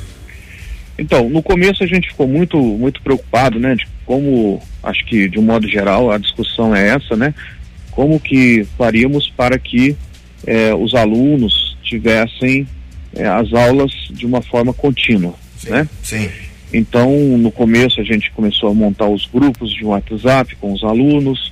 Então, 0.97 1.27
no 1.29 1.41
começo 1.41 1.83
a 1.83 1.87
gente 1.87 2.09
ficou 2.09 2.27
muito, 2.27 2.57
muito 2.57 3.01
preocupado, 3.01 3.59
né, 3.59 3.75
de 3.75 3.87
como, 4.05 4.61
acho 4.83 5.03
que 5.05 5.27
de 5.27 5.39
um 5.39 5.41
modo 5.41 5.67
geral 5.67 6.11
a 6.11 6.17
discussão 6.17 6.75
é 6.75 6.89
essa, 6.89 7.15
né, 7.15 7.33
como 7.89 8.19
que 8.19 8.67
faríamos 8.77 9.27
para 9.35 9.57
que 9.57 9.95
eh, 10.45 10.73
os 10.75 10.93
alunos 10.93 11.75
tivessem 11.83 12.67
eh, 13.15 13.25
as 13.25 13.51
aulas 13.51 13.91
de 14.11 14.25
uma 14.25 14.41
forma 14.41 14.73
contínua, 14.73 15.33
sim, 15.57 15.69
né? 15.71 15.87
Sim. 16.03 16.29
Então, 16.73 17.11
no 17.37 17.51
começo 17.51 17.99
a 17.99 18.03
gente 18.03 18.31
começou 18.31 18.69
a 18.69 18.73
montar 18.73 19.07
os 19.07 19.25
grupos 19.25 19.73
de 19.73 19.83
WhatsApp 19.83 20.55
com 20.57 20.71
os 20.71 20.83
alunos, 20.83 21.51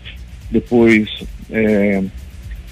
depois 0.51 1.09
é, 1.51 2.03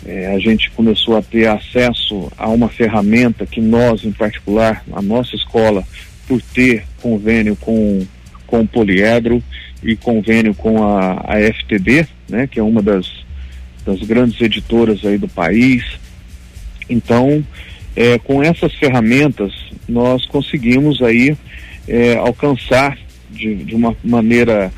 é, 0.06 0.28
a 0.28 0.40
gente 0.40 0.70
começou 0.72 1.18
a 1.18 1.22
ter 1.22 1.48
acesso 1.48 2.32
a 2.38 2.48
uma 2.50 2.70
ferramenta 2.70 3.46
que 3.46 3.60
nós, 3.60 4.04
em 4.04 4.12
particular, 4.12 4.84
a 4.92 5.02
nossa 5.02 5.36
escola, 5.36 5.84
por 6.28 6.42
ter 6.42 6.84
convênio 7.02 7.56
com, 7.56 8.06
com 8.46 8.62
o 8.62 8.68
Poliedro 8.68 9.42
e 9.84 9.96
convênio 9.96 10.54
com 10.54 10.84
a, 10.84 11.14
a 11.26 11.40
né, 12.30 12.48
que 12.48 12.60
é 12.60 12.64
uma 12.64 12.82
das, 12.82 13.12
das 13.86 14.00
grandes 14.00 14.40
editoras 14.42 15.04
aí 15.06 15.18
do 15.18 15.28
país. 15.28 15.84
Então, 16.90 17.44
é, 17.96 18.20
com 18.20 18.44
essas 18.44 18.74
ferramentas, 18.76 19.54
nós 19.88 20.26
conseguimos 20.26 21.02
aí 21.02 21.36
é, 21.88 22.16
alcançar 22.16 22.98
de, 23.30 23.56
de, 23.56 23.76
uma 23.76 23.96
maneira 24.04 24.72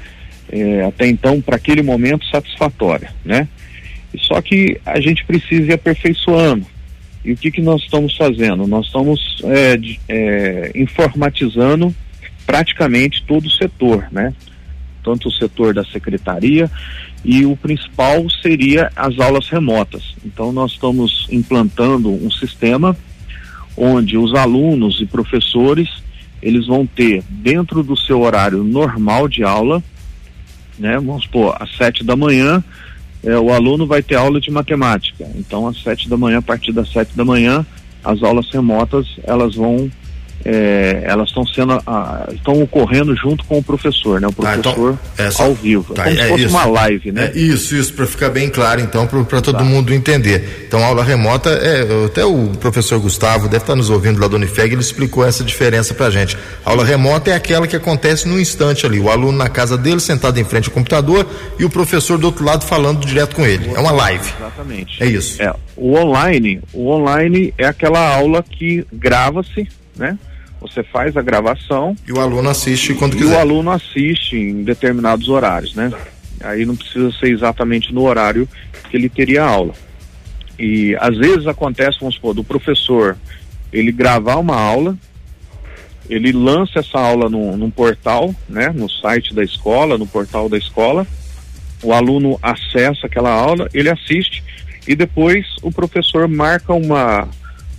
é, 0.51 0.84
até 0.86 1.08
então, 1.08 1.41
para 1.41 1.56
aquele 1.56 1.82
momento, 1.82 2.25
satisfatória, 2.27 3.13
né? 3.24 3.48
Só 4.18 4.42
que 4.42 4.80
a 4.86 5.00
gente 5.00 5.24
precisa 5.25 5.72
ir 5.72 5.74
aperfeiçoando. 5.74 6.66
E 7.24 7.34
o 7.34 7.38
que, 7.38 7.51
que 7.51 7.62
nós 7.62 7.82
estamos 7.82 8.16
fazendo? 8.16 8.66
Nós 8.66 8.86
estamos 8.86 9.38
é, 9.44 9.78
de, 9.78 10.00
é, 10.08 10.72
informatizando 10.75 11.94
praticamente 12.46 13.24
todo 13.24 13.46
o 13.46 13.51
setor, 13.51 14.08
né? 14.12 14.34
Tanto 15.04 15.28
o 15.28 15.32
setor 15.32 15.74
da 15.74 15.84
secretaria 15.86 16.70
e 17.24 17.46
o 17.46 17.56
principal 17.56 18.30
seria 18.42 18.92
as 18.96 19.20
aulas 19.20 19.48
remotas. 19.50 20.16
Então 20.25 20.51
nós 20.51 20.72
estamos 20.72 21.28
implantando 21.30 22.10
um 22.10 22.32
sistema 22.32 22.96
onde 23.75 24.18
os 24.18 24.34
alunos 24.34 25.00
e 25.01 25.06
professores 25.06 25.89
eles 26.42 26.68
vão 26.68 26.86
ter 26.86 27.24
dentro 27.30 27.84
do 27.84 27.98
seu 27.98 28.22
horário 28.22 28.63
normal 28.63 29.28
de 29.28 29.44
aula, 29.44 29.84
né? 30.78 30.96
Vamos 30.96 31.24
supor, 31.24 31.58
às 31.60 31.75
sete 31.75 32.04
da 32.04 32.16
manhã, 32.16 32.63
é, 33.24 33.38
o 33.38 33.52
aluno 33.52 33.86
vai 33.86 34.02
ter 34.02 34.16
aula 34.16 34.40
de 34.40 34.52
matemática. 34.52 35.28
Então, 35.36 35.68
às 35.68 35.82
sete 35.82 36.10
da 36.10 36.18
manhã, 36.18 36.40
a 36.40 36.42
partir 36.42 36.72
das 36.72 36.92
sete 36.92 37.16
da 37.16 37.26
manhã, 37.26 37.66
as 38.04 38.24
aulas 38.24 38.50
remotas 38.52 39.08
elas 39.24 39.56
vão 39.56 39.92
é, 40.46 41.01
elas 41.05 41.29
estão 41.29 41.46
sendo 41.46 41.77
estão 42.34 42.62
ocorrendo 42.62 43.15
junto 43.15 43.43
com 43.46 43.58
o 43.58 43.63
professor, 43.63 44.22
né? 44.22 44.27
O 44.27 44.34
professor 44.34 44.98
tá, 45.15 45.27
então, 45.27 45.46
ao 45.46 45.53
vivo, 45.53 45.93
tá, 45.93 46.03
como 46.03 46.15
é 46.15 46.22
se 46.22 46.29
fosse 46.29 46.43
isso, 46.46 46.55
uma 46.55 46.65
live, 46.65 47.12
né? 47.12 47.31
É 47.34 47.38
isso, 47.38 47.75
isso 47.75 47.93
para 47.93 48.05
ficar 48.05 48.29
bem 48.29 48.50
claro, 48.50 48.81
então, 48.81 49.05
para 49.08 49.41
todo 49.41 49.58
tá. 49.58 49.63
mundo 49.63 49.93
entender. 49.93 50.65
Então, 50.67 50.84
aula 50.84 51.03
remota 51.03 51.50
é 51.50 52.05
até 52.05 52.25
o 52.25 52.50
professor 52.60 53.00
Gustavo 53.00 53.48
deve 53.48 53.63
estar 53.63 53.75
nos 53.75 53.89
ouvindo 53.89 54.19
lá 54.19 54.27
do 54.27 54.36
Unifeg, 54.36 54.74
ele 54.74 54.81
explicou 54.81 55.25
essa 55.25 55.43
diferença 55.43 55.93
para 55.93 56.10
gente. 56.10 56.38
A 56.65 56.69
aula 56.69 56.86
remota 56.86 57.31
é 57.31 57.36
aquela 57.36 57.67
que 57.67 57.75
acontece 57.75 58.27
no 58.27 58.39
instante 58.39 58.86
ali, 58.86 59.00
o 59.00 59.10
aluno 59.10 59.38
na 59.38 59.50
casa 59.50 59.77
dele 59.77 60.00
sentado 60.00 60.39
em 60.39 60.43
frente 60.43 60.67
ao 60.67 60.74
computador 60.74 61.27
e 61.58 61.65
o 61.65 61.69
professor 61.69 62.17
do 62.17 62.27
outro 62.27 62.46
lado 62.46 62.65
falando 62.65 63.05
direto 63.05 63.36
com 63.36 63.46
ele. 63.46 63.72
É 63.75 63.79
uma 63.79 63.91
live. 63.91 64.31
Exatamente. 64.38 65.03
É 65.03 65.05
isso. 65.05 65.41
É, 65.41 65.53
o 65.75 65.96
online, 65.96 66.62
o 66.74 66.89
online 66.89 67.53
é 67.58 67.65
aquela 67.65 68.15
aula 68.15 68.43
que 68.43 68.86
grava-se, 68.91 69.67
né? 69.98 70.17
Você 70.62 70.84
faz 70.84 71.16
a 71.16 71.22
gravação. 71.22 71.96
E 72.08 72.12
o 72.12 72.20
aluno 72.20 72.50
assiste 72.50 72.94
quando 72.94 73.16
quiser. 73.16 73.34
E 73.34 73.36
o 73.36 73.39
aluno 73.39 73.72
assiste 73.72 74.36
em 74.36 74.63
determinados 74.63 75.30
horários, 75.30 75.74
né? 75.74 75.92
Aí 76.42 76.66
não 76.66 76.75
precisa 76.75 77.12
ser 77.12 77.30
exatamente 77.30 77.94
no 77.94 78.04
horário 78.04 78.48
que 78.89 78.98
ele 78.98 79.10
teria 79.10 79.44
aula. 79.44 79.74
E 80.58 80.96
às 81.00 81.18
vezes 81.18 81.48
acontece, 81.48 82.00
vamos 82.00 82.16
supor, 82.16 82.34
do 82.34 82.44
professor 82.44 83.18
ele 83.72 83.92
gravar 83.92 84.38
uma 84.38 84.56
aula, 84.56 84.98
ele 86.10 86.32
lança 86.32 86.80
essa 86.80 87.00
aula 87.00 87.30
no, 87.30 87.56
num 87.56 87.70
portal, 87.70 88.34
né? 88.48 88.70
No 88.70 88.89
site 88.89 89.34
da 89.34 89.44
escola, 89.44 89.98
no 89.98 90.08
portal 90.08 90.50
da 90.50 90.58
escola. 90.58 91.06
O 91.82 91.94
aluno 91.94 92.38
acessa 92.42 93.06
aquela 93.06 93.32
aula, 93.32 93.70
ele 93.74 93.89
assiste 93.89 94.44
e 94.88 94.96
depois 94.96 95.46
o 95.62 95.72
professor 95.72 96.28
marca 96.28 96.74
uma, 96.74 97.28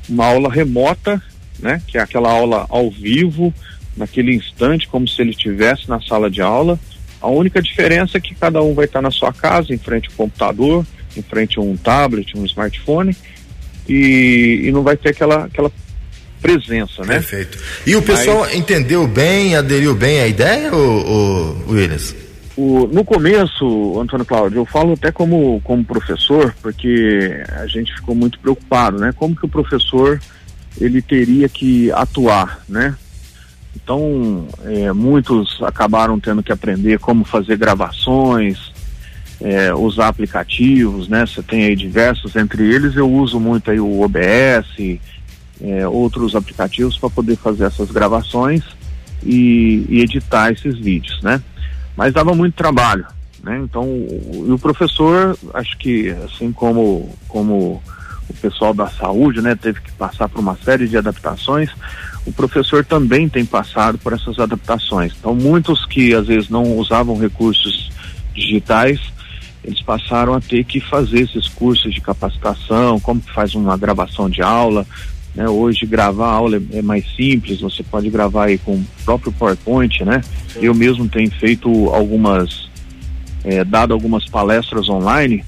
uma 0.09 0.27
aula 0.27 0.51
remota 0.51 1.21
né? 1.63 1.83
Que 1.87 1.99
é 1.99 2.01
aquela 2.01 2.31
aula 2.31 2.67
ao 2.69 2.91
vivo, 2.91 3.53
naquele 3.97 4.35
instante, 4.35 4.89
como 4.89 5.07
se 5.07 5.21
ele 5.21 5.31
estivesse 5.31 5.89
na 5.89 6.01
sala 6.01 6.31
de 6.31 6.41
aula. 6.41 6.79
A 7.21 7.29
única 7.29 7.61
diferença 7.61 8.17
é 8.17 8.21
que 8.21 8.35
cada 8.35 8.63
um 8.63 8.75
vai 8.75 8.87
estar 8.87 9.03
na 9.03 9.11
sua 9.11 9.33
casa, 9.33 9.75
em 9.75 9.79
frente 9.79 10.09
ao 10.09 10.15
computador, 10.15 10.87
em 11.17 11.23
frente 11.23 11.59
a 11.59 11.63
um 11.63 11.77
tablet, 11.77 12.37
um 12.37 12.47
smartphone, 12.47 13.15
e, 13.89 14.63
e 14.65 14.73
não 14.73 14.83
vai 14.83 14.97
ter 14.97 15.11
aquela, 15.11 15.45
aquela 15.45 15.71
presença, 16.41 17.03
né? 17.03 17.15
Perfeito. 17.15 17.59
E 17.87 17.95
o 17.95 18.03
pessoal 18.03 18.41
Mas, 18.41 18.55
entendeu 18.55 19.07
bem, 19.07 19.55
aderiu 19.55 19.95
bem 19.95 20.21
à 20.21 20.27
ideia, 20.27 20.75
o, 20.75 21.71
Willis? 21.71 22.15
O, 22.57 22.87
no 22.87 23.05
começo, 23.05 24.01
Antônio 24.01 24.25
Cláudio, 24.25 24.59
eu 24.59 24.67
falo 24.67 24.95
até 24.95 25.13
como, 25.13 25.61
como 25.63 25.85
professor, 25.85 26.55
porque 26.63 27.43
a 27.57 27.67
gente 27.67 27.95
ficou 27.95 28.15
muito 28.15 28.39
preocupado, 28.39 28.99
né? 28.99 29.13
Como 29.15 29.37
que 29.37 29.45
o 29.45 29.49
professor 29.49 30.21
ele 30.81 31.03
teria 31.03 31.49
que 31.49 31.93
atuar, 31.93 32.61
né? 32.69 32.97
Então, 33.77 34.49
é, 34.65 34.93
muitos 34.93 35.63
acabaram 35.63 36.19
tendo 36.19 36.43
que 36.43 36.53
aprender 36.53 36.99
como 36.99 37.25
fazer 37.25 37.57
gravações, 37.57 38.73
é, 39.41 39.73
usar 39.75 40.09
aplicativos, 40.09 41.09
né? 41.09 41.25
Você 41.27 41.43
tem 41.43 41.65
aí 41.65 41.77
diversos, 41.77 42.35
entre 42.37 42.63
eles 42.63 42.97
eu 42.97 43.11
uso 43.11 43.39
muito 43.39 43.71
aí 43.71 43.81
o 43.81 44.01
OBS, 44.01 44.99
é, 45.61 45.87
outros 45.87 46.35
aplicativos 46.35 46.97
para 46.99 47.11
poder 47.11 47.37
fazer 47.37 47.65
essas 47.65 47.91
gravações 47.91 48.65
e, 49.23 49.87
e, 49.89 50.01
editar 50.01 50.51
esses 50.51 50.79
vídeos, 50.79 51.23
né? 51.23 51.41
Mas 51.97 52.15
dava 52.15 52.35
muito 52.35 52.55
trabalho, 52.55 53.07
né? 53.43 53.61
Então, 53.63 53.85
o, 53.85 54.53
o 54.53 54.59
professor, 54.59 55.37
acho 55.55 55.77
que 55.79 56.11
assim 56.25 56.53
como 56.53 57.15
como 57.29 57.83
o 58.31 58.35
pessoal 58.35 58.73
da 58.73 58.89
saúde, 58.89 59.43
né, 59.43 59.55
teve 59.55 59.81
que 59.81 59.93
passar 59.93 60.29
por 60.29 60.39
uma 60.41 60.57
série 60.65 60.87
de 60.87 60.97
adaptações, 60.97 61.71
o 62.25 62.33
professor 62.33 62.85
também 62.85 63.29
tem 63.29 63.45
passado 63.45 63.99
por 63.99 64.13
essas 64.13 64.39
adaptações. 64.39 65.13
Então, 65.19 65.35
muitos 65.35 65.85
que 65.85 66.15
às 66.15 66.27
vezes 66.27 66.49
não 66.49 66.77
usavam 66.77 67.19
recursos 67.19 67.91
digitais, 68.35 69.01
eles 69.65 69.83
passaram 69.83 70.35
a 70.35 70.41
ter 70.41 70.65
que 70.65 70.81
fazer 70.81 71.21
esses 71.21 71.49
cursos 71.49 71.93
de 71.93 72.01
capacitação, 72.01 73.01
como 73.01 73.21
que 73.21 73.33
faz 73.33 73.55
uma 73.55 73.77
gravação 73.77 74.31
de 74.31 74.43
aula. 74.43 74.87
Né? 75.35 75.49
Hoje 75.49 75.87
gravar 75.87 76.29
aula 76.29 76.57
é, 76.57 76.79
é 76.79 76.83
mais 76.83 77.05
simples, 77.15 77.61
você 77.61 77.83
pode 77.83 78.09
gravar 78.11 78.47
aí 78.47 78.59
com 78.59 78.73
o 78.73 78.87
próprio 79.05 79.33
PowerPoint, 79.33 80.05
né? 80.05 80.23
Sim. 80.49 80.61
Eu 80.63 80.75
mesmo 80.75 81.09
tenho 81.09 81.31
feito 81.31 81.69
algumas, 81.91 82.69
é, 83.45 83.65
dado 83.65 83.93
algumas 83.93 84.27
palestras 84.27 84.89
online 84.89 85.45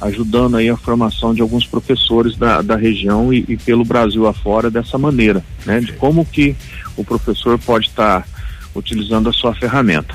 ajudando 0.00 0.56
aí 0.56 0.68
a 0.68 0.76
formação 0.76 1.34
de 1.34 1.40
alguns 1.40 1.66
professores 1.66 2.36
da, 2.36 2.60
da 2.62 2.76
região 2.76 3.32
e, 3.32 3.44
e 3.48 3.56
pelo 3.56 3.84
Brasil 3.84 4.26
afora 4.26 4.70
dessa 4.70 4.98
maneira, 4.98 5.44
né? 5.64 5.80
De 5.80 5.92
como 5.92 6.24
que 6.24 6.54
o 6.96 7.04
professor 7.04 7.58
pode 7.58 7.86
estar 7.88 8.22
tá 8.22 8.28
utilizando 8.74 9.28
a 9.28 9.32
sua 9.32 9.54
ferramenta. 9.54 10.14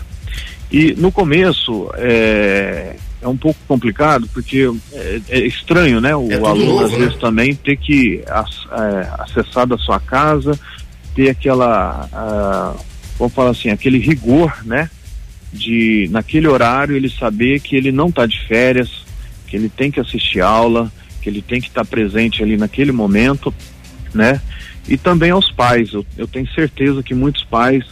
E 0.72 0.94
no 0.94 1.12
começo 1.12 1.90
é, 1.96 2.96
é 3.22 3.28
um 3.28 3.36
pouco 3.36 3.60
complicado 3.68 4.28
porque 4.34 4.72
é, 4.94 5.22
é 5.30 5.40
estranho, 5.40 6.00
né? 6.00 6.16
O 6.16 6.32
é 6.32 6.36
aluno 6.36 6.66
novo, 6.66 6.86
às 6.86 6.92
né? 6.92 6.98
vezes 7.00 7.16
também 7.18 7.54
ter 7.54 7.78
que 7.78 8.24
é, 8.26 9.08
acessar 9.20 9.68
da 9.68 9.78
sua 9.78 10.00
casa, 10.00 10.58
ter 11.16 11.30
aquela, 11.30 12.08
uh, 12.14 12.86
vamos 13.18 13.34
falar 13.34 13.52
assim, 13.52 13.70
aquele 13.70 13.98
rigor, 13.98 14.54
né? 14.64 14.90
De 15.52 16.08
naquele 16.12 16.48
horário 16.48 16.96
ele 16.96 17.10
saber 17.10 17.60
que 17.60 17.76
ele 17.76 17.92
não 17.92 18.08
está 18.08 18.26
de 18.26 18.40
férias, 18.48 19.01
que 19.52 19.58
ele 19.58 19.68
tem 19.68 19.92
que 19.92 20.00
assistir 20.00 20.40
aula, 20.40 20.90
que 21.22 21.30
ele 21.30 21.42
tem 21.42 21.60
que 21.60 21.68
estar 21.68 21.84
presente 21.84 22.42
ali 22.42 22.56
naquele 22.56 22.94
momento, 22.94 23.54
né? 24.14 24.40
E 24.88 24.96
também 24.98 25.30
aos 25.30 25.52
pais. 25.52 25.92
Eu, 25.92 26.06
eu 26.18 26.26
tenho 26.26 26.48
certeza 26.54 27.04
que 27.04 27.14
muitos 27.14 27.44
pais 27.44 27.84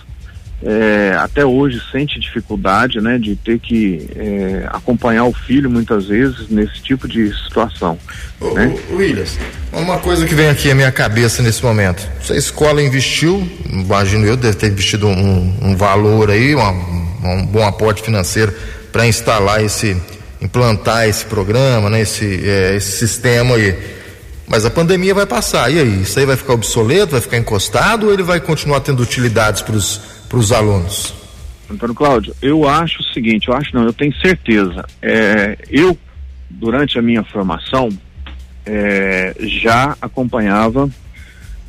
é, 0.64 1.14
até 1.20 1.46
hoje 1.46 1.82
sente 1.92 2.18
dificuldade, 2.18 3.02
né, 3.02 3.18
de 3.18 3.36
ter 3.36 3.60
que 3.60 4.10
é, 4.16 4.68
acompanhar 4.70 5.26
o 5.26 5.34
filho 5.34 5.70
muitas 5.70 6.08
vezes 6.08 6.50
nesse 6.50 6.82
tipo 6.82 7.10
de 7.10 7.34
situação. 7.44 7.98
Ô, 8.40 8.54
né? 8.54 8.74
Williams, 8.90 9.38
uma 9.74 10.00
coisa 10.00 10.26
que 10.26 10.34
vem 10.34 10.50
aqui 10.50 10.72
à 10.72 10.76
minha 10.76 10.92
cabeça 10.92 11.44
nesse 11.44 11.64
momento. 11.64 12.08
Se 12.22 12.34
a 12.34 12.38
escola 12.38 12.82
investiu, 12.82 13.46
imagino 13.70 14.26
eu, 14.26 14.38
deve 14.38 14.56
ter 14.56 14.68
investido 14.68 15.08
um, 15.08 15.58
um 15.62 15.76
valor 15.76 16.32
aí, 16.32 16.56
uma, 16.56 16.72
um 16.72 17.46
bom 17.46 17.66
aporte 17.66 18.02
financeiro 18.02 18.54
para 18.92 19.06
instalar 19.06 19.64
esse 19.64 19.96
implantar 20.42 21.08
esse 21.08 21.26
programa, 21.26 21.90
né, 21.90 22.02
esse, 22.02 22.26
é, 22.48 22.76
esse 22.76 22.92
sistema 22.94 23.56
aí. 23.56 23.76
Mas 24.48 24.66
a 24.66 24.72
pandemia 24.72 25.14
vai 25.14 25.26
passar, 25.26 25.72
e 25.72 25.80
aí? 25.80 26.02
Isso 26.02 26.18
aí 26.18 26.26
vai 26.26 26.36
ficar 26.36 26.54
obsoleto, 26.54 27.12
vai 27.12 27.22
ficar 27.22 27.38
encostado 27.38 28.08
ou 28.08 28.14
ele 28.14 28.24
vai 28.24 28.40
continuar 28.40 28.80
tendo 28.80 29.04
utilidades 29.04 29.62
para 29.62 29.76
os 30.38 30.52
alunos? 30.52 31.14
Antônio 31.70 31.94
Cláudio, 31.94 32.36
eu 32.42 32.68
acho 32.68 33.02
o 33.02 33.04
seguinte, 33.14 33.48
eu 33.48 33.54
acho 33.54 33.76
não, 33.76 33.84
eu 33.84 33.94
tenho 33.94 34.14
certeza. 34.20 34.84
É, 35.02 35.56
eu, 35.70 35.96
durante 36.50 36.98
a 36.98 37.02
minha 37.02 37.24
formação, 37.24 37.90
é, 38.66 39.36
já 39.40 39.96
acompanhava 40.02 40.90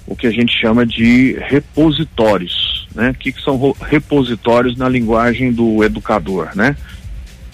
o 0.06 0.16
que 0.16 0.26
a 0.26 0.30
gente 0.30 0.58
chama 0.58 0.86
de 0.86 1.34
repositórios, 1.38 2.88
né? 2.94 3.10
O 3.10 3.14
que, 3.14 3.30
que 3.30 3.42
são 3.42 3.76
repositórios 3.80 4.76
na 4.76 4.88
linguagem 4.88 5.52
do 5.52 5.84
educador, 5.84 6.50
né? 6.54 6.74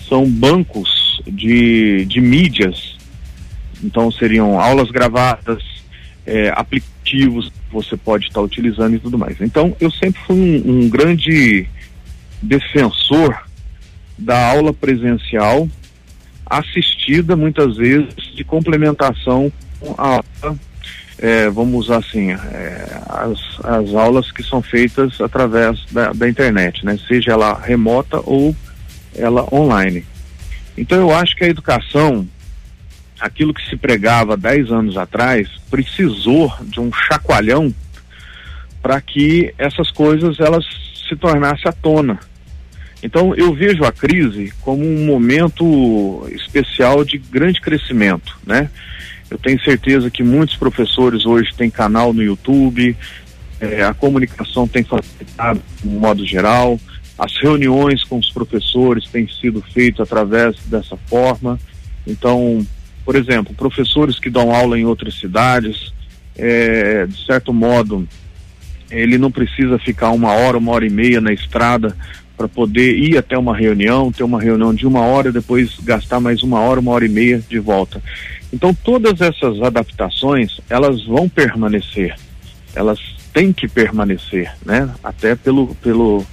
São 0.09 0.25
bancos 0.25 1.06
de, 1.26 2.05
de 2.07 2.20
mídias, 2.20 2.96
então 3.83 4.11
seriam 4.11 4.59
aulas 4.61 4.90
gravadas, 4.90 5.62
é, 6.26 6.48
aplicativos 6.55 7.48
que 7.48 7.72
você 7.72 7.96
pode 7.96 8.26
estar 8.26 8.40
utilizando 8.40 8.94
e 8.94 8.98
tudo 8.98 9.18
mais. 9.18 9.40
Então 9.40 9.76
eu 9.81 9.90
sempre 9.90 10.20
fui 10.26 10.37
um, 10.37 10.85
um 10.85 10.88
grande 10.88 11.68
defensor 12.42 13.46
da 14.18 14.50
aula 14.50 14.72
presencial 14.72 15.68
assistida 16.44 17.37
muitas 17.37 17.76
vezes 17.76 18.14
de 18.35 18.44
complementação 18.44 19.52
com 19.81 19.94
a 19.98 20.22
aula, 20.42 20.59
é, 21.18 21.48
vamos 21.48 21.87
usar 21.87 21.98
assim, 21.98 22.31
é, 22.31 23.00
as, 23.09 23.38
as 23.64 23.94
aulas 23.94 24.31
que 24.31 24.42
são 24.42 24.62
feitas 24.62 25.20
através 25.20 25.85
da, 25.90 26.12
da 26.12 26.29
internet, 26.29 26.85
né? 26.85 26.98
Seja 27.09 27.33
ela 27.33 27.59
remota 27.59 28.20
ou 28.24 28.55
ela 29.14 29.46
online. 29.52 30.05
Então 30.77 30.99
eu 30.99 31.15
acho 31.15 31.35
que 31.35 31.45
a 31.45 31.49
educação, 31.49 32.27
aquilo 33.19 33.55
que 33.55 33.67
se 33.69 33.77
pregava 33.77 34.37
10 34.37 34.71
anos 34.71 34.97
atrás, 34.97 35.49
precisou 35.71 36.53
de 36.62 36.81
um 36.81 36.93
chacoalhão 36.93 37.75
para 38.83 39.01
que 39.01 39.55
essas 39.59 39.91
coisas 39.91 40.39
elas 40.39 40.65
se 41.09 41.17
tornassem 41.17 41.69
à 41.69 41.73
tona. 41.73 42.21
Então 43.03 43.35
eu 43.35 43.55
vejo 43.55 43.85
a 43.85 43.93
crise 43.93 44.53
como 44.61 44.85
um 44.85 45.07
momento 45.07 46.27
especial 46.33 47.05
de 47.05 47.19
grande 47.19 47.61
crescimento, 47.61 48.39
né? 48.47 48.71
Eu 49.31 49.39
tenho 49.39 49.61
certeza 49.62 50.11
que 50.11 50.23
muitos 50.23 50.57
professores 50.57 51.27
hoje 51.27 51.53
têm 51.57 51.69
canal 51.69 52.12
no 52.12 52.23
YouTube, 52.23 52.97
é, 53.61 53.83
a 53.83 53.93
comunicação 53.93 54.69
tem 54.69 54.85
facilitado 54.85 55.61
de 55.83 55.89
modo 55.89 56.25
geral, 56.25 56.79
as 57.18 57.35
reuniões 57.37 58.05
com 58.05 58.18
os 58.18 58.31
professores 58.31 59.09
têm 59.09 59.26
sido 59.29 59.62
feitas 59.62 60.00
através 60.00 60.57
dessa 60.66 60.96
forma. 60.96 61.59
Então, 62.07 62.64
por 63.05 63.16
exemplo, 63.16 63.55
professores 63.55 64.18
que 64.18 64.29
dão 64.29 64.55
aula 64.55 64.79
em 64.79 64.85
outras 64.85 65.14
cidades, 65.18 65.92
é, 66.37 67.07
de 67.07 67.24
certo 67.24 67.52
modo, 67.52 68.07
ele 68.90 69.16
não 69.16 69.31
precisa 69.31 69.79
ficar 69.79 70.11
uma 70.11 70.33
hora, 70.33 70.59
uma 70.59 70.72
hora 70.72 70.87
e 70.87 70.90
meia 70.90 71.20
na 71.20 71.33
estrada 71.33 71.96
para 72.37 72.46
poder 72.46 72.98
ir 72.98 73.16
até 73.16 73.37
uma 73.37 73.57
reunião, 73.57 74.12
ter 74.12 74.22
uma 74.22 74.40
reunião 74.40 74.74
de 74.74 74.87
uma 74.87 75.00
hora, 75.00 75.33
depois 75.33 75.79
gastar 75.83 76.20
mais 76.20 76.42
uma 76.42 76.61
hora, 76.61 76.81
uma 76.81 76.92
hora 76.92 77.07
e 77.07 77.09
meia 77.09 77.42
de 77.48 77.59
volta. 77.59 78.02
Então, 78.52 78.74
todas 78.74 79.20
essas 79.20 79.61
adaptações, 79.62 80.61
elas 80.68 81.02
vão 81.05 81.29
permanecer. 81.29 82.14
Elas 82.74 83.00
têm 83.33 83.52
que 83.52 83.66
permanecer, 83.66 84.52
né? 84.64 84.90
Até 85.02 85.35
pelo, 85.35 85.74
pelo, 85.76 86.24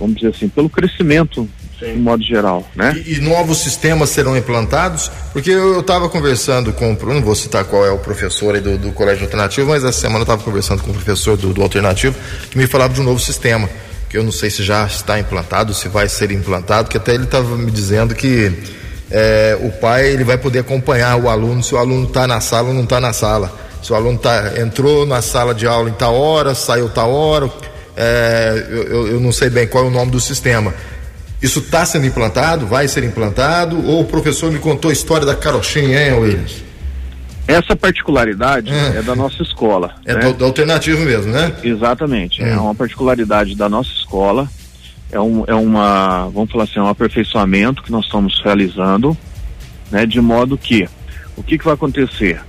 vamos 0.00 0.16
dizer 0.16 0.28
assim, 0.34 0.48
pelo 0.48 0.68
crescimento 0.68 1.46
Sim. 1.78 1.92
de 1.92 1.98
modo 1.98 2.24
geral, 2.24 2.66
né? 2.74 3.00
E, 3.06 3.14
e, 3.14 3.20
novos 3.20 3.58
sistemas 3.58 4.08
serão 4.08 4.36
implantados? 4.36 5.10
Porque 5.32 5.50
eu 5.50 5.80
estava 5.80 6.08
conversando 6.08 6.72
com, 6.72 6.96
não 7.02 7.20
vou 7.20 7.34
citar 7.34 7.64
qual 7.64 7.84
é 7.84 7.90
o 7.90 7.98
professor 7.98 8.54
aí 8.54 8.60
do, 8.60 8.78
do 8.78 8.92
Colégio 8.92 9.24
Alternativo, 9.24 9.68
mas 9.68 9.84
essa 9.84 10.00
semana 10.00 10.20
eu 10.20 10.22
estava 10.22 10.42
conversando 10.42 10.82
com 10.82 10.90
o 10.90 10.94
professor 10.94 11.36
do, 11.36 11.52
do 11.52 11.62
Alternativo 11.62 12.16
que 12.50 12.56
me 12.56 12.66
falava 12.66 12.94
de 12.94 13.00
um 13.00 13.04
novo 13.04 13.20
sistema, 13.20 13.68
que 14.08 14.16
eu 14.16 14.24
não 14.24 14.32
sei 14.32 14.48
se 14.48 14.64
já 14.64 14.86
está 14.86 15.18
implantado, 15.20 15.74
se 15.74 15.88
vai 15.88 16.08
ser 16.08 16.30
implantado, 16.32 16.88
que 16.88 16.96
até 16.96 17.14
ele 17.14 17.24
estava 17.24 17.56
me 17.56 17.70
dizendo 17.70 18.14
que 18.14 18.52
é, 19.10 19.58
o 19.60 19.70
pai 19.70 20.08
ele 20.08 20.24
vai 20.24 20.38
poder 20.38 20.60
acompanhar 20.60 21.16
o 21.16 21.28
aluno 21.28 21.62
se 21.62 21.74
o 21.74 21.78
aluno 21.78 22.06
está 22.06 22.26
na 22.26 22.40
sala 22.40 22.68
ou 22.68 22.74
não 22.74 22.84
está 22.84 23.00
na 23.00 23.12
sala. 23.12 23.68
Se 23.82 23.92
o 23.92 23.96
aluno 23.96 24.18
tá, 24.18 24.60
entrou 24.60 25.06
na 25.06 25.22
sala 25.22 25.54
de 25.54 25.66
aula 25.66 25.88
em 25.88 25.94
tal 25.94 26.14
hora, 26.14 26.54
saiu 26.54 26.88
tal 26.90 27.10
hora, 27.12 27.50
é, 27.96 28.66
eu, 28.68 29.08
eu 29.08 29.20
não 29.20 29.32
sei 29.32 29.50
bem 29.50 29.66
qual 29.66 29.84
é 29.84 29.88
o 29.88 29.90
nome 29.90 30.10
do 30.10 30.20
sistema. 30.20 30.74
Isso 31.42 31.60
está 31.60 31.86
sendo 31.86 32.06
implantado? 32.06 32.66
Vai 32.66 32.86
ser 32.86 33.02
implantado? 33.02 33.82
Ou 33.86 34.02
o 34.02 34.04
professor 34.04 34.52
me 34.52 34.58
contou 34.58 34.90
a 34.90 34.92
história 34.92 35.24
da 35.24 35.34
carochinha, 35.34 36.06
hein, 36.06 36.12
Williams? 36.12 36.62
Essa 37.48 37.74
particularidade 37.74 38.70
é, 38.72 38.98
é 38.98 39.02
da 39.02 39.16
nossa 39.16 39.42
escola. 39.42 39.94
É 40.04 40.14
né? 40.14 40.20
do, 40.20 40.34
do, 40.34 40.44
alternativo 40.44 41.04
mesmo, 41.04 41.32
né? 41.32 41.52
Exatamente. 41.64 42.42
É 42.42 42.56
hum. 42.56 42.64
uma 42.64 42.74
particularidade 42.74 43.56
da 43.56 43.68
nossa 43.68 43.90
escola. 43.90 44.48
É, 45.10 45.18
um, 45.18 45.44
é 45.46 45.54
uma, 45.54 46.28
vamos 46.28 46.52
falar 46.52 46.64
assim, 46.64 46.78
é 46.78 46.82
um 46.82 46.88
aperfeiçoamento 46.88 47.82
que 47.82 47.90
nós 47.90 48.04
estamos 48.04 48.40
realizando, 48.44 49.16
né? 49.90 50.06
De 50.06 50.20
modo 50.20 50.56
que, 50.56 50.88
o 51.36 51.42
que, 51.42 51.58
que 51.58 51.64
vai 51.64 51.74
acontecer? 51.74 52.40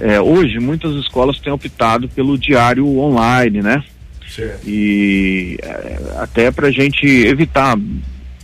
É, 0.00 0.20
hoje, 0.20 0.60
muitas 0.60 0.94
escolas 0.94 1.38
têm 1.40 1.52
optado 1.52 2.08
pelo 2.08 2.38
diário 2.38 2.86
online, 2.98 3.60
né? 3.60 3.82
Certo. 4.28 4.68
E 4.68 5.58
é, 5.62 5.98
até 6.18 6.50
para 6.50 6.68
a 6.68 6.70
gente 6.70 7.06
evitar 7.06 7.76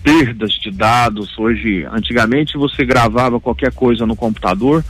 perdas 0.04 0.52
de 0.52 0.70
dados. 0.70 1.36
Hoje, 1.38 1.86
antigamente 1.90 2.58
você 2.58 2.84
gravava 2.84 3.40
qualquer 3.40 3.72
coisa 3.72 4.04
no 4.06 4.14
computador, 4.14 4.84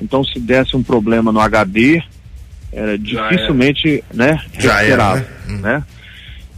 então 0.00 0.24
se 0.24 0.40
desse 0.40 0.76
um 0.76 0.82
problema 0.82 1.30
no 1.30 1.40
HD, 1.40 2.02
era 2.72 2.98
dificilmente, 2.98 4.02
né, 4.12 4.42
era, 4.60 5.14
né? 5.14 5.26
né? 5.62 5.84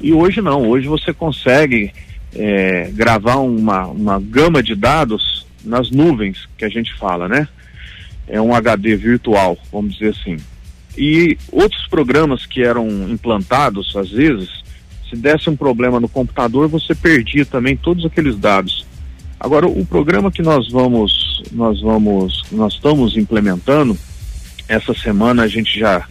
E 0.01 0.13
hoje 0.13 0.41
não, 0.41 0.67
hoje 0.67 0.89
você 0.89 1.13
consegue 1.13 1.93
é, 2.35 2.91
gravar 2.93 3.37
uma, 3.37 3.87
uma 3.87 4.21
gama 4.21 4.63
de 4.63 4.75
dados 4.75 5.47
nas 5.65 5.91
nuvens 5.91 6.49
que 6.57 6.65
a 6.65 6.69
gente 6.69 6.95
fala, 6.95 7.29
né? 7.29 7.47
É 8.27 8.41
um 8.41 8.55
HD 8.55 8.97
virtual, 8.97 9.59
vamos 9.73 9.95
dizer 9.95 10.11
assim. 10.11 10.37
E 10.99 11.39
outros 11.53 11.87
programas 11.87 12.45
que 12.45 12.61
eram 12.61 12.89
implantados, 13.09 13.95
às 13.95 14.11
vezes, 14.11 14.49
se 15.09 15.15
desse 15.15 15.49
um 15.49 15.55
problema 15.55 16.01
no 16.01 16.09
computador, 16.09 16.67
você 16.67 16.93
perdia 16.93 17.47
também 17.47 17.77
todos 17.77 18.05
aqueles 18.05 18.37
dados. 18.37 18.85
Agora, 19.39 19.69
o 19.69 19.87
programa 19.87 20.33
que 20.33 20.43
nós 20.43 20.69
vamos, 20.69 21.41
nós 21.53 21.81
vamos, 21.81 22.43
nós 22.51 22.75
estamos 22.75 23.17
implementando, 23.17 23.97
essa 24.69 24.93
semana 24.93 25.45
a 25.45 25.49
gente 25.49 25.79
já 25.79 26.05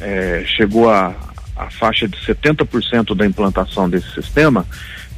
é, 0.00 0.44
chegou 0.46 0.88
a, 0.88 1.16
a 1.56 1.68
faixa 1.68 2.06
de 2.06 2.16
70% 2.18 3.16
da 3.16 3.26
implantação 3.26 3.90
desse 3.90 4.08
sistema, 4.12 4.64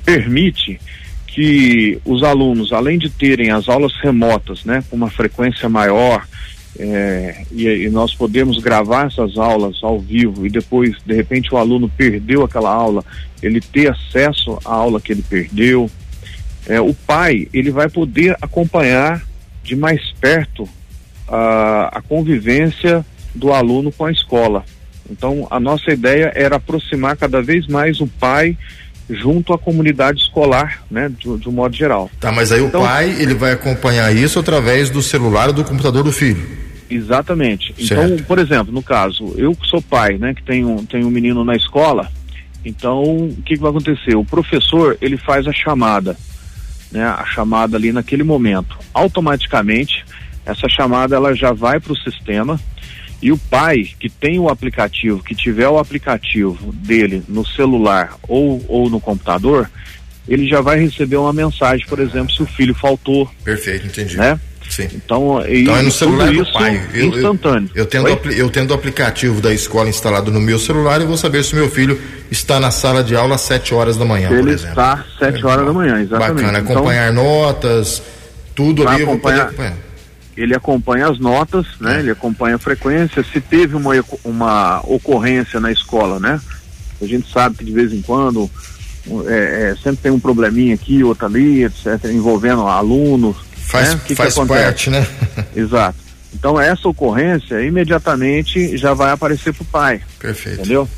permite 0.02 0.80
que 1.26 2.00
os 2.06 2.22
alunos, 2.22 2.72
além 2.72 2.98
de 2.98 3.10
terem 3.10 3.50
as 3.50 3.68
aulas 3.68 3.92
remotas, 4.00 4.64
né, 4.64 4.82
com 4.88 4.96
uma 4.96 5.10
frequência 5.10 5.68
maior, 5.68 6.26
é, 6.78 7.44
e, 7.52 7.68
e, 7.68 7.90
nós 7.90 8.14
podemos 8.14 8.58
gravar 8.58 9.06
essas 9.06 9.38
aulas 9.38 9.78
ao 9.82 10.00
vivo 10.00 10.44
e 10.44 10.50
depois, 10.50 10.96
de 11.06 11.14
repente, 11.14 11.54
o 11.54 11.58
aluno 11.58 11.88
perdeu 11.88 12.42
aquela 12.42 12.70
aula, 12.70 13.04
ele 13.42 13.60
ter 13.60 13.92
acesso 13.92 14.58
à 14.64 14.74
aula 14.74 15.00
que 15.00 15.12
ele 15.12 15.22
perdeu. 15.22 15.88
É, 16.66 16.80
o 16.80 16.92
pai, 16.92 17.48
ele 17.52 17.70
vai 17.70 17.88
poder 17.88 18.36
acompanhar 18.40 19.22
de 19.62 19.76
mais 19.76 20.00
perto 20.20 20.68
a, 21.28 21.98
a 21.98 22.02
convivência 22.02 23.04
do 23.34 23.52
aluno 23.52 23.92
com 23.92 24.06
a 24.06 24.12
escola. 24.12 24.64
Então, 25.08 25.46
a 25.50 25.60
nossa 25.60 25.92
ideia 25.92 26.32
era 26.34 26.56
aproximar 26.56 27.16
cada 27.16 27.40
vez 27.40 27.66
mais 27.66 28.00
o 28.00 28.06
pai 28.06 28.56
junto 29.08 29.52
à 29.52 29.58
comunidade 29.58 30.22
escolar, 30.22 30.82
né, 30.90 31.10
de, 31.10 31.36
de 31.36 31.48
um 31.48 31.52
modo 31.52 31.76
geral. 31.76 32.10
Tá, 32.18 32.32
mas 32.32 32.50
aí 32.50 32.62
então, 32.62 32.80
o 32.80 32.84
pai, 32.84 33.14
ele 33.20 33.34
vai 33.34 33.52
acompanhar 33.52 34.14
isso 34.16 34.38
através 34.38 34.88
do 34.88 35.02
celular 35.02 35.48
ou 35.48 35.52
do 35.52 35.62
computador 35.62 36.02
do 36.02 36.10
filho? 36.10 36.63
Exatamente. 36.90 37.74
Então, 37.78 37.86
certo. 37.86 38.12
Então, 38.14 38.26
por 38.26 38.38
exemplo, 38.38 38.72
no 38.72 38.82
caso, 38.82 39.34
eu 39.36 39.54
que 39.54 39.66
sou 39.66 39.80
pai, 39.80 40.18
né, 40.18 40.34
que 40.34 40.42
tenho, 40.42 40.84
tenho 40.86 41.06
um 41.06 41.10
menino 41.10 41.44
na 41.44 41.54
escola, 41.54 42.10
então, 42.64 43.02
o 43.02 43.42
que, 43.44 43.54
que 43.54 43.60
vai 43.60 43.70
acontecer? 43.70 44.16
O 44.16 44.24
professor, 44.24 44.96
ele 45.00 45.16
faz 45.16 45.46
a 45.46 45.52
chamada, 45.52 46.16
né, 46.90 47.04
a 47.04 47.24
chamada 47.26 47.76
ali 47.76 47.92
naquele 47.92 48.22
momento. 48.22 48.78
Automaticamente, 48.92 50.04
essa 50.46 50.68
chamada 50.68 51.14
ela 51.14 51.34
já 51.34 51.52
vai 51.52 51.78
para 51.78 51.92
o 51.92 51.96
sistema, 51.96 52.58
e 53.20 53.32
o 53.32 53.38
pai 53.38 53.88
que 53.98 54.08
tem 54.08 54.38
o 54.38 54.48
aplicativo, 54.48 55.22
que 55.22 55.34
tiver 55.34 55.68
o 55.68 55.78
aplicativo 55.78 56.72
dele 56.72 57.22
no 57.28 57.46
celular 57.46 58.16
ou, 58.28 58.62
ou 58.68 58.90
no 58.90 59.00
computador, 59.00 59.70
ele 60.26 60.46
já 60.46 60.60
vai 60.60 60.78
receber 60.78 61.16
uma 61.16 61.32
mensagem, 61.32 61.86
por 61.86 61.98
exemplo, 62.00 62.34
se 62.34 62.42
o 62.42 62.46
filho 62.46 62.74
faltou. 62.74 63.30
Perfeito, 63.42 63.86
entendi. 63.86 64.16
Né? 64.16 64.38
Sim. 64.74 64.88
Então, 64.92 65.40
então 65.46 65.76
é 65.76 65.82
no 65.82 65.90
celular 65.90 66.32
do 66.32 66.52
pai. 66.52 66.82
Eu, 66.92 67.06
instantâneo. 67.06 67.70
Eu, 67.74 67.84
eu, 67.84 67.86
tendo, 67.86 68.08
eu 68.08 68.50
tendo 68.50 68.70
o 68.72 68.74
aplicativo 68.74 69.40
da 69.40 69.52
escola 69.52 69.88
instalado 69.88 70.32
no 70.32 70.40
meu 70.40 70.58
celular 70.58 71.00
e 71.00 71.04
vou 71.04 71.16
saber 71.16 71.44
se 71.44 71.54
meu 71.54 71.70
filho 71.70 72.00
está 72.30 72.58
na 72.58 72.70
sala 72.70 73.04
de 73.04 73.14
aula 73.14 73.36
às 73.36 73.42
7 73.42 73.72
horas 73.72 73.96
da 73.96 74.04
manhã. 74.04 74.30
Ele 74.30 74.52
está 74.52 74.94
às 74.94 75.18
7 75.18 75.46
horas 75.46 75.66
da 75.66 75.72
manhã, 75.72 76.00
exatamente. 76.00 76.42
Bacana, 76.42 76.58
então, 76.58 76.72
acompanhar 76.72 77.12
notas, 77.12 78.02
tudo 78.54 78.86
ali 78.88 79.02
acompanhar, 79.02 79.02
eu 79.02 79.06
vou 79.06 79.18
poder 79.20 79.40
acompanhar 79.40 79.84
ele 80.36 80.54
acompanha 80.54 81.08
as 81.08 81.18
notas, 81.18 81.66
né? 81.80 81.96
É. 81.96 81.98
Ele 82.00 82.10
acompanha 82.10 82.56
a 82.56 82.58
frequência. 82.58 83.24
Se 83.24 83.40
teve 83.40 83.76
uma, 83.76 83.92
uma 84.24 84.80
ocorrência 84.84 85.60
na 85.60 85.70
escola, 85.70 86.18
né? 86.18 86.40
A 87.00 87.06
gente 87.06 87.30
sabe 87.30 87.56
que 87.56 87.64
de 87.64 87.72
vez 87.72 87.92
em 87.92 88.02
quando 88.02 88.50
é, 89.26 89.70
é, 89.70 89.76
sempre 89.76 89.98
tem 90.02 90.12
um 90.12 90.18
probleminha 90.18 90.74
aqui, 90.74 91.04
outro 91.04 91.26
ali, 91.26 91.64
etc., 91.64 92.04
envolvendo 92.06 92.62
alunos. 92.62 93.36
Faz, 93.74 93.94
né? 93.94 94.00
que 94.06 94.14
faz 94.14 94.34
que 94.34 94.46
parte, 94.46 94.90
né? 94.90 95.06
Exato. 95.54 96.04
Então 96.34 96.60
essa 96.60 96.88
ocorrência 96.88 97.60
imediatamente 97.62 98.76
já 98.76 98.92
vai 98.92 99.12
aparecer 99.12 99.52
para 99.52 99.62
o 99.62 99.66
pai. 99.66 100.00
Perfeito. 100.18 100.60
Entendeu? 100.60 100.88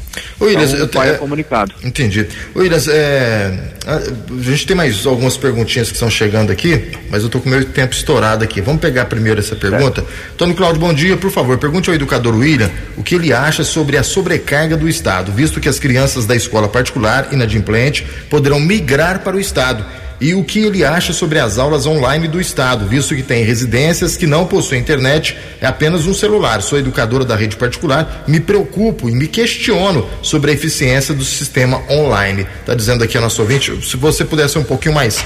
O 0.41 0.45
Williams, 0.45 0.73
então, 0.73 0.87
o 0.87 0.89
pai 0.89 1.11
é, 1.11 1.13
é 1.13 1.17
comunicado. 1.17 1.75
Entendi. 1.85 2.27
O 2.55 2.61
Williams, 2.61 2.89
é, 2.89 3.59
a 3.87 4.43
gente 4.43 4.67
tem 4.67 4.75
mais 4.75 5.05
algumas 5.05 5.37
perguntinhas 5.37 5.89
que 5.89 5.95
estão 5.95 6.09
chegando 6.09 6.51
aqui, 6.51 6.91
mas 7.11 7.21
eu 7.21 7.27
estou 7.27 7.41
com 7.41 7.49
o 7.49 7.53
meu 7.53 7.65
tempo 7.67 7.95
estourado 7.95 8.43
aqui. 8.43 8.63
Vamos 8.63 8.81
pegar 8.81 9.05
primeiro 9.05 9.39
essa 9.39 9.55
pergunta. 9.55 10.01
Certo. 10.01 10.37
Tony 10.39 10.55
Cláudio, 10.55 10.81
bom 10.81 10.93
dia. 10.93 11.17
Por 11.17 11.31
favor, 11.31 11.59
pergunte 11.59 11.91
ao 11.91 11.95
educador 11.95 12.35
William 12.35 12.71
o 12.97 13.03
que 13.03 13.15
ele 13.15 13.33
acha 13.33 13.63
sobre 13.63 13.99
a 13.99 14.03
sobrecarga 14.03 14.77
do 14.77 14.89
Estado, 14.89 15.33
visto 15.33 15.61
que 15.61 15.69
as 15.69 15.79
crianças 15.79 16.25
da 16.25 16.35
escola 16.35 16.67
particular 16.67 17.29
inadimplente 17.33 18.07
poderão 18.31 18.59
migrar 18.59 19.21
para 19.21 19.37
o 19.37 19.41
Estado 19.41 19.85
e 20.21 20.35
o 20.35 20.43
que 20.43 20.61
ele 20.61 20.85
acha 20.85 21.13
sobre 21.13 21.39
as 21.39 21.59
aulas 21.59 21.87
online 21.87 22.27
do 22.27 22.41
Estado, 22.41 22.87
visto 22.87 23.15
que 23.15 23.23
tem 23.23 23.45
residências 23.45 24.17
que 24.17 24.27
não 24.27 24.47
possuem 24.47 24.81
internet, 24.81 25.37
é 25.61 25.67
apenas 25.67 26.07
um 26.07 26.15
celular. 26.15 26.63
Sou 26.63 26.79
educadora 26.79 27.25
da 27.25 27.37
rede 27.37 27.57
particular, 27.57 28.25
me 28.27 28.41
preocupo 28.41 29.09
e 29.09 29.13
me 29.13 29.27
questiono 29.27 30.09
sobre 30.23 30.51
a 30.51 30.55
eficiência 30.55 31.15
do 31.15 31.25
sistema 31.25 31.83
online. 31.91 32.47
Está 32.61 32.75
dizendo 32.75 33.05
aqui 33.05 33.19
a 33.19 33.21
nossa 33.21 33.41
ouvinte, 33.43 33.73
se 33.87 33.97
você 33.97 34.25
pudesse 34.25 34.59
um 34.59 34.65
pouquinho 34.65 34.95
mais, 34.95 35.25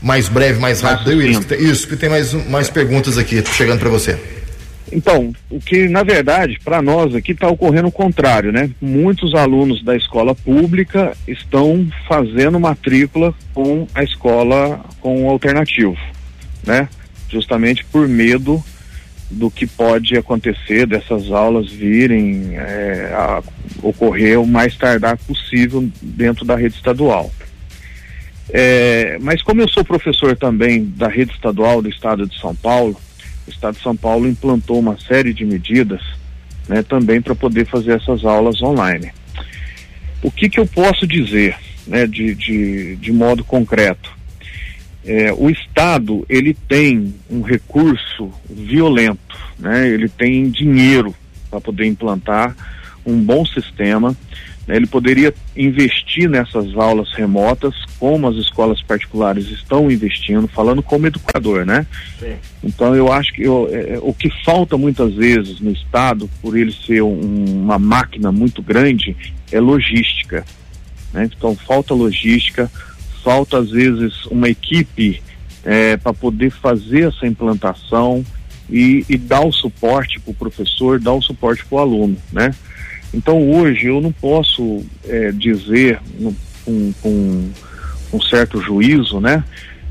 mais 0.00 0.28
breve, 0.28 0.58
mais 0.58 0.80
rápido, 0.80 1.22
isso, 1.22 1.42
isso, 1.54 1.88
que 1.88 1.96
tem 1.96 2.08
mais, 2.08 2.32
mais 2.48 2.68
perguntas 2.68 3.16
aqui 3.16 3.42
chegando 3.52 3.78
para 3.78 3.90
você. 3.90 4.18
Então, 4.92 5.32
o 5.50 5.58
que 5.58 5.88
na 5.88 6.02
verdade 6.02 6.58
para 6.62 6.82
nós 6.82 7.14
aqui 7.14 7.32
está 7.32 7.48
ocorrendo 7.48 7.88
o 7.88 7.92
contrário, 7.92 8.52
né? 8.52 8.70
Muitos 8.80 9.34
alunos 9.34 9.82
da 9.82 9.96
escola 9.96 10.34
pública 10.34 11.16
estão 11.26 11.88
fazendo 12.06 12.60
matrícula 12.60 13.34
com 13.54 13.86
a 13.94 14.02
escola 14.02 14.84
com 15.00 15.24
o 15.24 15.30
alternativo, 15.30 15.96
né? 16.66 16.88
Justamente 17.28 17.84
por 17.86 18.06
medo 18.06 18.62
do 19.30 19.50
que 19.50 19.66
pode 19.66 20.16
acontecer 20.16 20.86
dessas 20.86 21.30
aulas 21.30 21.70
virem 21.72 22.50
é, 22.54 23.10
a 23.14 23.42
ocorrer 23.82 24.38
o 24.38 24.46
mais 24.46 24.76
tardar 24.76 25.16
possível 25.16 25.88
dentro 26.02 26.44
da 26.44 26.54
rede 26.54 26.74
estadual. 26.74 27.32
É, 28.50 29.16
mas 29.20 29.40
como 29.40 29.62
eu 29.62 29.68
sou 29.68 29.82
professor 29.82 30.36
também 30.36 30.84
da 30.84 31.08
rede 31.08 31.32
estadual 31.32 31.80
do 31.80 31.88
estado 31.88 32.26
de 32.26 32.38
São 32.38 32.54
Paulo, 32.54 33.00
Estado 33.52 33.76
de 33.76 33.82
São 33.82 33.96
Paulo 33.96 34.28
implantou 34.28 34.78
uma 34.78 34.98
série 34.98 35.32
de 35.32 35.44
medidas 35.44 36.00
né, 36.68 36.82
também 36.82 37.20
para 37.20 37.34
poder 37.34 37.66
fazer 37.66 37.92
essas 37.92 38.24
aulas 38.24 38.62
online. 38.62 39.12
O 40.22 40.30
que, 40.30 40.48
que 40.48 40.60
eu 40.60 40.66
posso 40.66 41.06
dizer 41.06 41.56
né, 41.86 42.06
de, 42.06 42.34
de, 42.34 42.96
de 42.96 43.12
modo 43.12 43.44
concreto? 43.44 44.10
É, 45.04 45.32
o 45.32 45.50
Estado 45.50 46.24
ele 46.28 46.54
tem 46.68 47.12
um 47.28 47.42
recurso 47.42 48.30
violento, 48.48 49.36
né, 49.58 49.88
ele 49.88 50.08
tem 50.08 50.48
dinheiro 50.48 51.12
para 51.50 51.60
poder 51.60 51.86
implantar 51.86 52.56
um 53.04 53.20
bom 53.20 53.44
sistema 53.44 54.16
né, 54.66 54.76
ele 54.76 54.86
poderia 54.86 55.34
investir 55.56 56.28
nessas 56.28 56.76
aulas 56.76 57.12
remotas, 57.12 57.74
como 57.98 58.28
as 58.28 58.36
escolas 58.36 58.80
particulares 58.82 59.48
estão 59.48 59.90
investindo, 59.90 60.46
falando 60.46 60.82
como 60.82 61.06
educador, 61.06 61.64
né? 61.64 61.86
Sim. 62.18 62.34
Então 62.62 62.94
eu 62.94 63.12
acho 63.12 63.32
que 63.32 63.42
eu, 63.42 63.68
é, 63.70 63.94
é, 63.94 63.98
o 64.00 64.14
que 64.14 64.30
falta 64.44 64.76
muitas 64.76 65.14
vezes 65.14 65.60
no 65.60 65.72
Estado, 65.72 66.30
por 66.40 66.56
ele 66.56 66.72
ser 66.72 67.02
um, 67.02 67.44
uma 67.62 67.78
máquina 67.78 68.30
muito 68.30 68.62
grande, 68.62 69.16
é 69.50 69.60
logística. 69.60 70.44
Né? 71.12 71.28
Então 71.36 71.56
falta 71.56 71.92
logística, 71.92 72.70
falta 73.22 73.58
às 73.58 73.70
vezes 73.70 74.26
uma 74.26 74.48
equipe 74.48 75.20
é, 75.64 75.96
para 75.96 76.12
poder 76.12 76.50
fazer 76.50 77.08
essa 77.08 77.26
implantação 77.26 78.24
e, 78.70 79.04
e 79.08 79.18
dar 79.18 79.44
o 79.44 79.52
suporte 79.52 80.20
para 80.20 80.30
o 80.30 80.34
professor, 80.34 81.00
dar 81.00 81.12
o 81.12 81.22
suporte 81.22 81.64
para 81.64 81.76
o 81.76 81.80
aluno, 81.80 82.16
né? 82.32 82.54
Então 83.12 83.50
hoje 83.50 83.86
eu 83.86 84.00
não 84.00 84.12
posso 84.12 84.84
é, 85.06 85.30
dizer 85.32 86.00
no, 86.18 86.34
com, 86.64 86.92
com 87.02 87.50
um 88.12 88.20
certo 88.20 88.60
juízo, 88.60 89.20
né, 89.20 89.44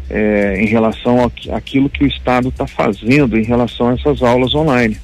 é, 0.09 0.61
em 0.61 0.67
relação 0.67 1.31
àquilo 1.51 1.89
que 1.89 2.03
o 2.03 2.07
Estado 2.07 2.49
está 2.49 2.67
fazendo 2.67 3.37
em 3.37 3.43
relação 3.43 3.89
a 3.89 3.93
essas 3.93 4.21
aulas 4.21 4.53
online. 4.53 4.97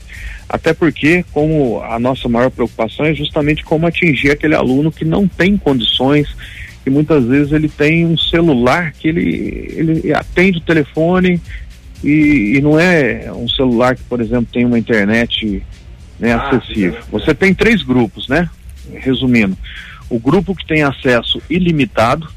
Até 0.50 0.74
porque, 0.74 1.26
como 1.34 1.82
a 1.84 2.00
nossa 2.00 2.30
maior 2.30 2.50
preocupação 2.50 3.06
é 3.06 3.14
justamente 3.14 3.64
como 3.66 3.86
atingir 3.86 4.32
aquele 4.32 4.56
aluno 4.56 4.92
que 4.92 5.04
não 5.04 5.28
tem 5.28 5.58
condições, 5.58 6.28
que 6.84 6.90
muitas 6.90 7.26
vezes 7.26 7.52
ele 7.52 7.68
tem 7.68 8.06
um 8.06 8.18
celular 8.18 8.94
que 8.94 9.10
ele, 9.10 9.74
ele 9.76 10.14
atende 10.14 10.60
o 10.60 10.62
telefone 10.62 11.42
e, 12.02 12.54
e 12.56 12.62
não 12.62 12.80
é 12.80 13.30
um 13.34 13.48
celular 13.50 13.96
que, 13.96 14.04
por 14.04 14.22
exemplo, 14.22 14.48
tem 14.52 14.66
uma 14.66 14.80
internet 14.80 15.62
né, 16.20 16.34
ah, 16.34 16.50
acessível. 16.50 17.00
Você 17.12 17.34
tem 17.34 17.54
três 17.54 17.82
grupos, 17.82 18.28
né? 18.28 18.50
Resumindo, 18.94 19.58
o 20.10 20.20
grupo 20.20 20.56
que 20.56 20.66
tem 20.66 20.84
acesso 20.84 21.42
ilimitado, 21.50 22.28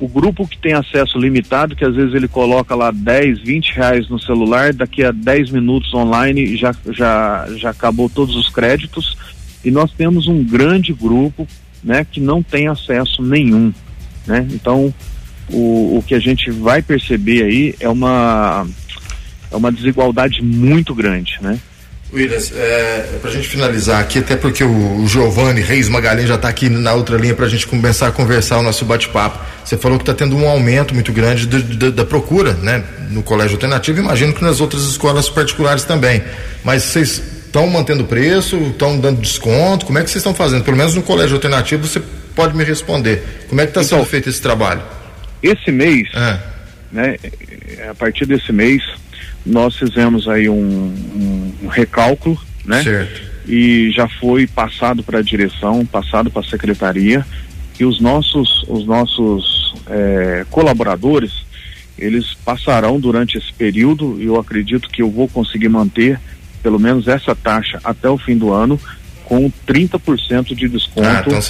o 0.00 0.08
grupo 0.08 0.48
que 0.48 0.58
tem 0.58 0.72
acesso 0.72 1.18
limitado, 1.18 1.76
que 1.76 1.84
às 1.84 1.94
vezes 1.94 2.14
ele 2.14 2.26
coloca 2.26 2.74
lá 2.74 2.90
10, 2.90 3.40
20 3.40 3.74
reais 3.74 4.08
no 4.08 4.18
celular, 4.18 4.72
daqui 4.72 5.04
a 5.04 5.12
10 5.12 5.50
minutos 5.50 5.94
online 5.94 6.56
já, 6.56 6.74
já, 6.90 7.46
já 7.56 7.70
acabou 7.70 8.10
todos 8.10 8.34
os 8.34 8.48
créditos, 8.48 9.16
e 9.64 9.70
nós 9.70 9.92
temos 9.92 10.26
um 10.26 10.42
grande 10.42 10.92
grupo 10.92 11.46
né, 11.84 12.04
que 12.10 12.20
não 12.20 12.42
tem 12.42 12.66
acesso 12.66 13.22
nenhum. 13.22 13.72
Né? 14.26 14.46
Então, 14.50 14.92
o, 15.50 15.98
o 15.98 16.04
que 16.06 16.14
a 16.14 16.18
gente 16.18 16.50
vai 16.50 16.82
perceber 16.82 17.44
aí 17.44 17.74
é 17.78 17.88
uma, 17.88 18.66
é 19.50 19.56
uma 19.56 19.70
desigualdade 19.70 20.42
muito 20.42 20.94
grande. 20.94 21.38
Né? 21.40 21.60
Williams, 22.12 22.52
é, 22.54 23.18
para 23.20 23.30
a 23.30 23.32
gente 23.32 23.48
finalizar 23.48 24.00
aqui, 24.00 24.18
até 24.18 24.36
porque 24.36 24.62
o, 24.62 25.02
o 25.02 25.08
Giovanni 25.08 25.62
Reis 25.62 25.88
Magalhães 25.88 26.28
já 26.28 26.34
está 26.34 26.48
aqui 26.48 26.68
na 26.68 26.92
outra 26.92 27.16
linha 27.16 27.34
para 27.34 27.46
a 27.46 27.48
gente 27.48 27.66
começar 27.66 28.08
a 28.08 28.12
conversar 28.12 28.58
o 28.58 28.62
nosso 28.62 28.84
bate-papo. 28.84 29.38
Você 29.64 29.78
falou 29.78 29.96
que 29.96 30.02
está 30.02 30.12
tendo 30.12 30.36
um 30.36 30.46
aumento 30.46 30.92
muito 30.92 31.10
grande 31.10 31.46
de, 31.46 31.62
de, 31.62 31.90
da 31.90 32.04
procura, 32.04 32.52
né? 32.52 32.84
No 33.08 33.22
colégio 33.22 33.54
alternativo, 33.54 34.00
imagino 34.00 34.34
que 34.34 34.44
nas 34.44 34.60
outras 34.60 34.82
escolas 34.82 35.30
particulares 35.30 35.84
também. 35.84 36.22
Mas 36.62 36.82
vocês 36.82 37.22
estão 37.46 37.66
mantendo 37.66 38.04
preço, 38.04 38.56
estão 38.56 38.98
dando 38.98 39.20
desconto? 39.20 39.86
Como 39.86 39.98
é 39.98 40.02
que 40.02 40.10
vocês 40.10 40.20
estão 40.20 40.34
fazendo? 40.34 40.64
Pelo 40.64 40.76
menos 40.76 40.94
no 40.94 41.02
colégio 41.02 41.36
alternativo 41.36 41.86
você 41.86 42.02
pode 42.34 42.54
me 42.54 42.62
responder. 42.62 43.22
Como 43.48 43.58
é 43.58 43.64
que 43.64 43.70
está 43.70 43.80
então, 43.80 43.98
sendo 44.00 44.08
feito 44.08 44.28
esse 44.28 44.40
trabalho? 44.40 44.82
Esse 45.42 45.70
mês, 45.70 46.08
é. 46.14 46.38
né? 46.92 47.16
A 47.88 47.94
partir 47.94 48.26
desse 48.26 48.52
mês 48.52 48.82
nós 49.44 49.76
fizemos 49.76 50.28
aí 50.28 50.48
um, 50.48 50.94
um, 51.64 51.68
recálculo, 51.68 52.38
né? 52.64 52.82
Certo. 52.82 53.32
E 53.46 53.90
já 53.90 54.08
foi 54.08 54.46
passado 54.46 55.02
para 55.02 55.18
a 55.18 55.22
direção, 55.22 55.84
passado 55.84 56.30
para 56.30 56.42
a 56.42 56.48
secretaria, 56.48 57.26
e 57.78 57.84
os 57.84 58.00
nossos, 58.00 58.62
os 58.68 58.86
nossos 58.86 59.74
é, 59.88 60.46
colaboradores, 60.50 61.44
eles 61.98 62.34
passarão 62.44 63.00
durante 63.00 63.36
esse 63.36 63.52
período, 63.52 64.16
e 64.20 64.26
eu 64.26 64.38
acredito 64.38 64.88
que 64.88 65.02
eu 65.02 65.10
vou 65.10 65.28
conseguir 65.28 65.68
manter 65.68 66.20
pelo 66.62 66.78
menos 66.78 67.08
essa 67.08 67.34
taxa 67.34 67.80
até 67.82 68.08
o 68.08 68.16
fim 68.16 68.36
do 68.36 68.52
ano, 68.52 68.78
com 69.32 69.50
30% 69.66 70.54
de 70.54 70.68
desconto 70.68 71.08
ah, 71.08 71.24
então 71.26 71.40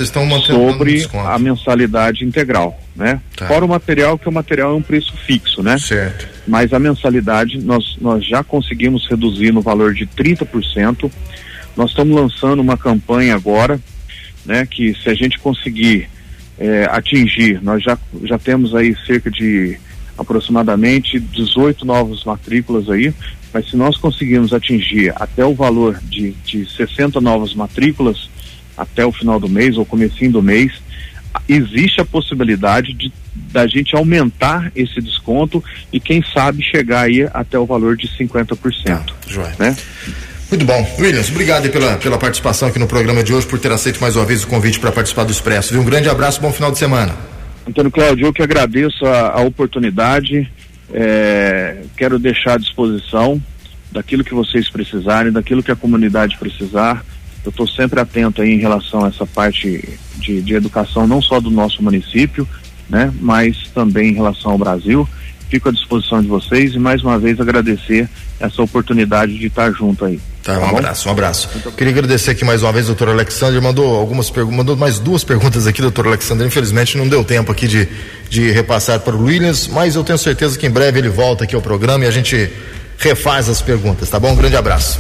sobre 0.41 0.93
desconto. 0.93 1.27
a 1.27 1.37
mensalidade 1.37 2.25
integral, 2.25 2.81
né? 2.95 3.21
Tá. 3.37 3.49
Fora 3.49 3.65
o 3.65 3.69
material, 3.69 4.17
que 4.17 4.29
o 4.29 4.33
material 4.33 4.71
é 4.71 4.75
um 4.75 4.83
preço 4.83 5.13
fixo, 5.27 5.65
né? 5.65 5.77
Certo. 5.79 6.29
Mas 6.47 6.73
a 6.73 6.79
mensalidade 6.79 7.59
nós, 7.59 7.97
nós 8.01 8.25
já 8.25 8.45
conseguimos 8.45 9.09
reduzir 9.11 9.51
no 9.51 9.61
valor 9.61 9.95
de 9.95 10.07
30%. 10.07 11.11
Nós 11.77 11.91
estamos 11.91 12.15
lançando 12.15 12.61
uma 12.61 12.77
campanha 12.77 13.35
agora, 13.35 13.81
né? 14.47 14.65
Que 14.65 14.95
se 15.03 15.11
a 15.11 15.15
gente 15.15 15.41
conseguir 15.41 16.09
é, 16.61 16.85
atingir, 16.89 17.61
nós 17.65 17.83
já, 17.83 17.99
já 18.23 18.39
temos 18.39 18.77
aí 18.77 18.95
cerca 19.05 19.29
de 19.29 19.77
aproximadamente 20.17 21.19
18 21.19 21.85
novas 21.85 22.23
matrículas 22.23 22.89
aí, 22.89 23.13
mas 23.53 23.69
se 23.69 23.77
nós 23.77 23.97
conseguirmos 23.97 24.53
atingir 24.53 25.13
até 25.17 25.45
o 25.45 25.55
valor 25.55 26.01
de, 26.05 26.33
de 26.45 26.67
60 26.71 27.21
novas 27.21 27.55
matrículas 27.55 28.31
até 28.77 29.05
o 29.05 29.13
final 29.13 29.39
do 29.39 29.49
mês 29.49 29.77
ou 29.77 29.85
comecinho 29.85 30.33
do 30.33 30.43
mês, 30.43 30.73
existe 31.49 32.01
a 32.01 32.05
possibilidade 32.05 32.93
de 32.93 33.13
da 33.35 33.67
gente 33.67 33.95
aumentar 33.97 34.71
esse 34.75 35.01
desconto 35.01 35.63
e 35.93 35.99
quem 35.99 36.23
sabe 36.35 36.63
chegar 36.63 37.03
aí 37.03 37.29
até 37.33 37.59
o 37.59 37.67
valor 37.67 37.97
de 37.97 38.09
50%. 38.09 38.57
Tá, 38.85 39.05
joia. 39.27 39.55
Né? 39.59 39.77
Muito 40.51 40.67
bom. 40.67 40.97
Williams, 40.99 41.31
obrigado 41.31 41.69
pela, 41.71 41.97
pela 41.97 42.19
participação 42.19 42.69
aqui 42.69 42.79
no 42.79 42.87
programa 42.87 43.23
de 43.23 43.33
hoje, 43.33 43.47
por 43.47 43.59
ter 43.59 43.73
aceito 43.73 44.01
mais 44.01 44.17
uma 44.17 44.25
vez 44.25 44.45
o 44.45 44.47
convite 44.47 44.79
para 44.79 44.93
participar 44.93 45.25
do 45.25 45.33
Expresso. 45.33 45.79
Um 45.79 45.85
grande 45.85 46.09
abraço, 46.09 46.41
bom 46.41 46.53
final 46.53 46.71
de 46.71 46.79
semana. 46.79 47.15
Antônio 47.67 47.91
Cláudio, 47.91 48.27
eu 48.27 48.33
que 48.33 48.43
agradeço 48.43 49.07
a, 49.07 49.39
a 49.39 49.41
oportunidade, 49.41 50.51
é, 50.93 51.83
quero 51.97 52.19
deixar 52.19 52.55
à 52.55 52.59
disposição 52.59 53.43
daquilo 53.91 54.25
que 54.25 54.35
vocês 54.35 54.69
precisarem, 54.71 55.33
daquilo 55.33 55.63
que 55.63 55.71
a 55.71 55.77
comunidade 55.77 56.37
precisar. 56.39 57.05
Eu 57.45 57.51
estou 57.51 57.67
sempre 57.67 58.01
atento 58.01 58.41
aí 58.41 58.51
em 58.53 58.59
relação 58.59 59.05
a 59.05 59.09
essa 59.09 59.27
parte 59.27 59.99
de, 60.17 60.41
de 60.41 60.55
educação, 60.55 61.07
não 61.07 61.21
só 61.21 61.41
do 61.41 61.51
nosso 61.51 61.83
município, 61.83 62.49
né, 62.89 63.13
mas 63.21 63.69
também 63.75 64.11
em 64.11 64.15
relação 64.15 64.53
ao 64.53 64.59
Brasil. 64.59 65.09
Fico 65.49 65.69
à 65.69 65.73
disposição 65.73 66.23
de 66.23 66.29
vocês 66.29 66.75
e 66.75 66.79
mais 66.79 67.03
uma 67.03 67.19
vez 67.19 67.39
agradecer 67.41 68.09
essa 68.41 68.63
oportunidade 68.63 69.39
de 69.39 69.47
estar 69.47 69.71
junto 69.73 70.05
aí. 70.05 70.21
Tá, 70.43 70.59
um 70.59 70.61
tá 70.61 70.69
abraço, 70.71 71.09
um 71.09 71.13
abraço. 71.13 71.49
Queria 71.77 71.93
agradecer 71.93 72.33
aqui 72.33 72.45
mais 72.45 72.63
uma 72.63 72.73
vez, 72.73 72.87
doutor 72.87 73.09
Alexandre, 73.09 73.61
mandou 73.61 73.97
algumas 73.97 74.29
perguntas, 74.29 74.57
mandou 74.57 74.77
mais 74.77 74.99
duas 74.99 75.23
perguntas 75.23 75.67
aqui, 75.67 75.81
doutor 75.81 76.07
Alexandre. 76.07 76.47
Infelizmente 76.47 76.99
não 76.99 77.07
deu 77.07 77.23
tempo 77.23 77.53
aqui 77.53 77.69
de, 77.69 77.89
de 78.29 78.51
repassar 78.51 78.99
para 79.01 79.15
o 79.15 79.23
Williams, 79.23 79.69
mas 79.69 79.95
eu 79.95 80.03
tenho 80.03 80.19
certeza 80.19 80.59
que 80.59 80.67
em 80.67 80.71
breve 80.71 80.99
ele 80.99 81.09
volta 81.09 81.45
aqui 81.45 81.55
ao 81.55 81.63
programa 81.63 82.05
e 82.05 82.09
a 82.09 82.11
gente 82.11 82.51
refaz 82.99 83.49
as 83.49 83.63
perguntas, 83.63 84.09
tá 84.09 84.19
bom? 84.19 84.33
Um 84.33 84.37
grande 84.37 84.57
abraço. 84.57 84.99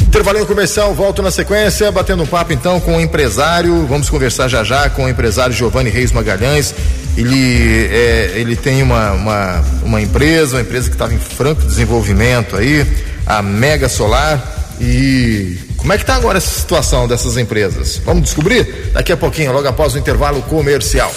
Intervalinho 0.00 0.46
comercial, 0.46 0.94
volto 0.94 1.22
na 1.22 1.30
sequência, 1.30 1.92
batendo 1.92 2.22
um 2.22 2.26
papo 2.26 2.54
então 2.54 2.80
com 2.80 2.96
o 2.96 3.00
empresário. 3.00 3.86
Vamos 3.86 4.08
conversar 4.08 4.48
já 4.48 4.64
já 4.64 4.88
com 4.88 5.04
o 5.04 5.08
empresário 5.08 5.54
Giovanni 5.54 5.90
Reis 5.90 6.12
Magalhães. 6.12 6.74
Ele, 7.14 7.88
é, 7.90 8.32
ele 8.36 8.56
tem 8.56 8.82
uma, 8.82 9.12
uma, 9.12 9.64
uma 9.82 10.00
empresa, 10.00 10.56
uma 10.56 10.62
empresa 10.62 10.88
que 10.88 10.94
estava 10.94 11.12
em 11.12 11.18
franco 11.18 11.62
desenvolvimento 11.62 12.56
aí, 12.56 12.86
a 13.26 13.42
Mega 13.42 13.86
Solar. 13.86 14.57
E 14.80 15.58
como 15.76 15.92
é 15.92 15.96
que 15.96 16.02
está 16.02 16.14
agora 16.14 16.38
essa 16.38 16.60
situação 16.60 17.08
dessas 17.08 17.36
empresas? 17.36 17.98
Vamos 18.04 18.24
descobrir 18.24 18.90
daqui 18.92 19.12
a 19.12 19.16
pouquinho, 19.16 19.52
logo 19.52 19.66
após 19.66 19.94
o 19.94 19.98
intervalo 19.98 20.40
comercial. 20.42 21.12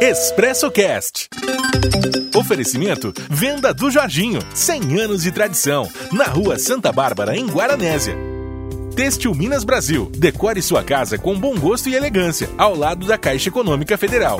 Expresso 0.00 0.70
Cast. 0.70 1.28
Oferecimento 2.34 3.12
Venda 3.30 3.72
do 3.72 3.90
Jorginho, 3.90 4.40
100 4.54 5.00
anos 5.00 5.22
de 5.22 5.30
tradição, 5.30 5.88
na 6.10 6.24
Rua 6.24 6.58
Santa 6.58 6.90
Bárbara, 6.90 7.36
em 7.36 7.46
Guaranésia. 7.46 8.16
Têxtil 8.96 9.34
Minas 9.34 9.64
Brasil, 9.64 10.10
decore 10.14 10.60
sua 10.60 10.82
casa 10.82 11.16
com 11.16 11.38
bom 11.38 11.56
gosto 11.58 11.88
e 11.88 11.94
elegância, 11.94 12.50
ao 12.58 12.76
lado 12.76 13.06
da 13.06 13.16
Caixa 13.16 13.48
Econômica 13.48 13.96
Federal. 13.96 14.38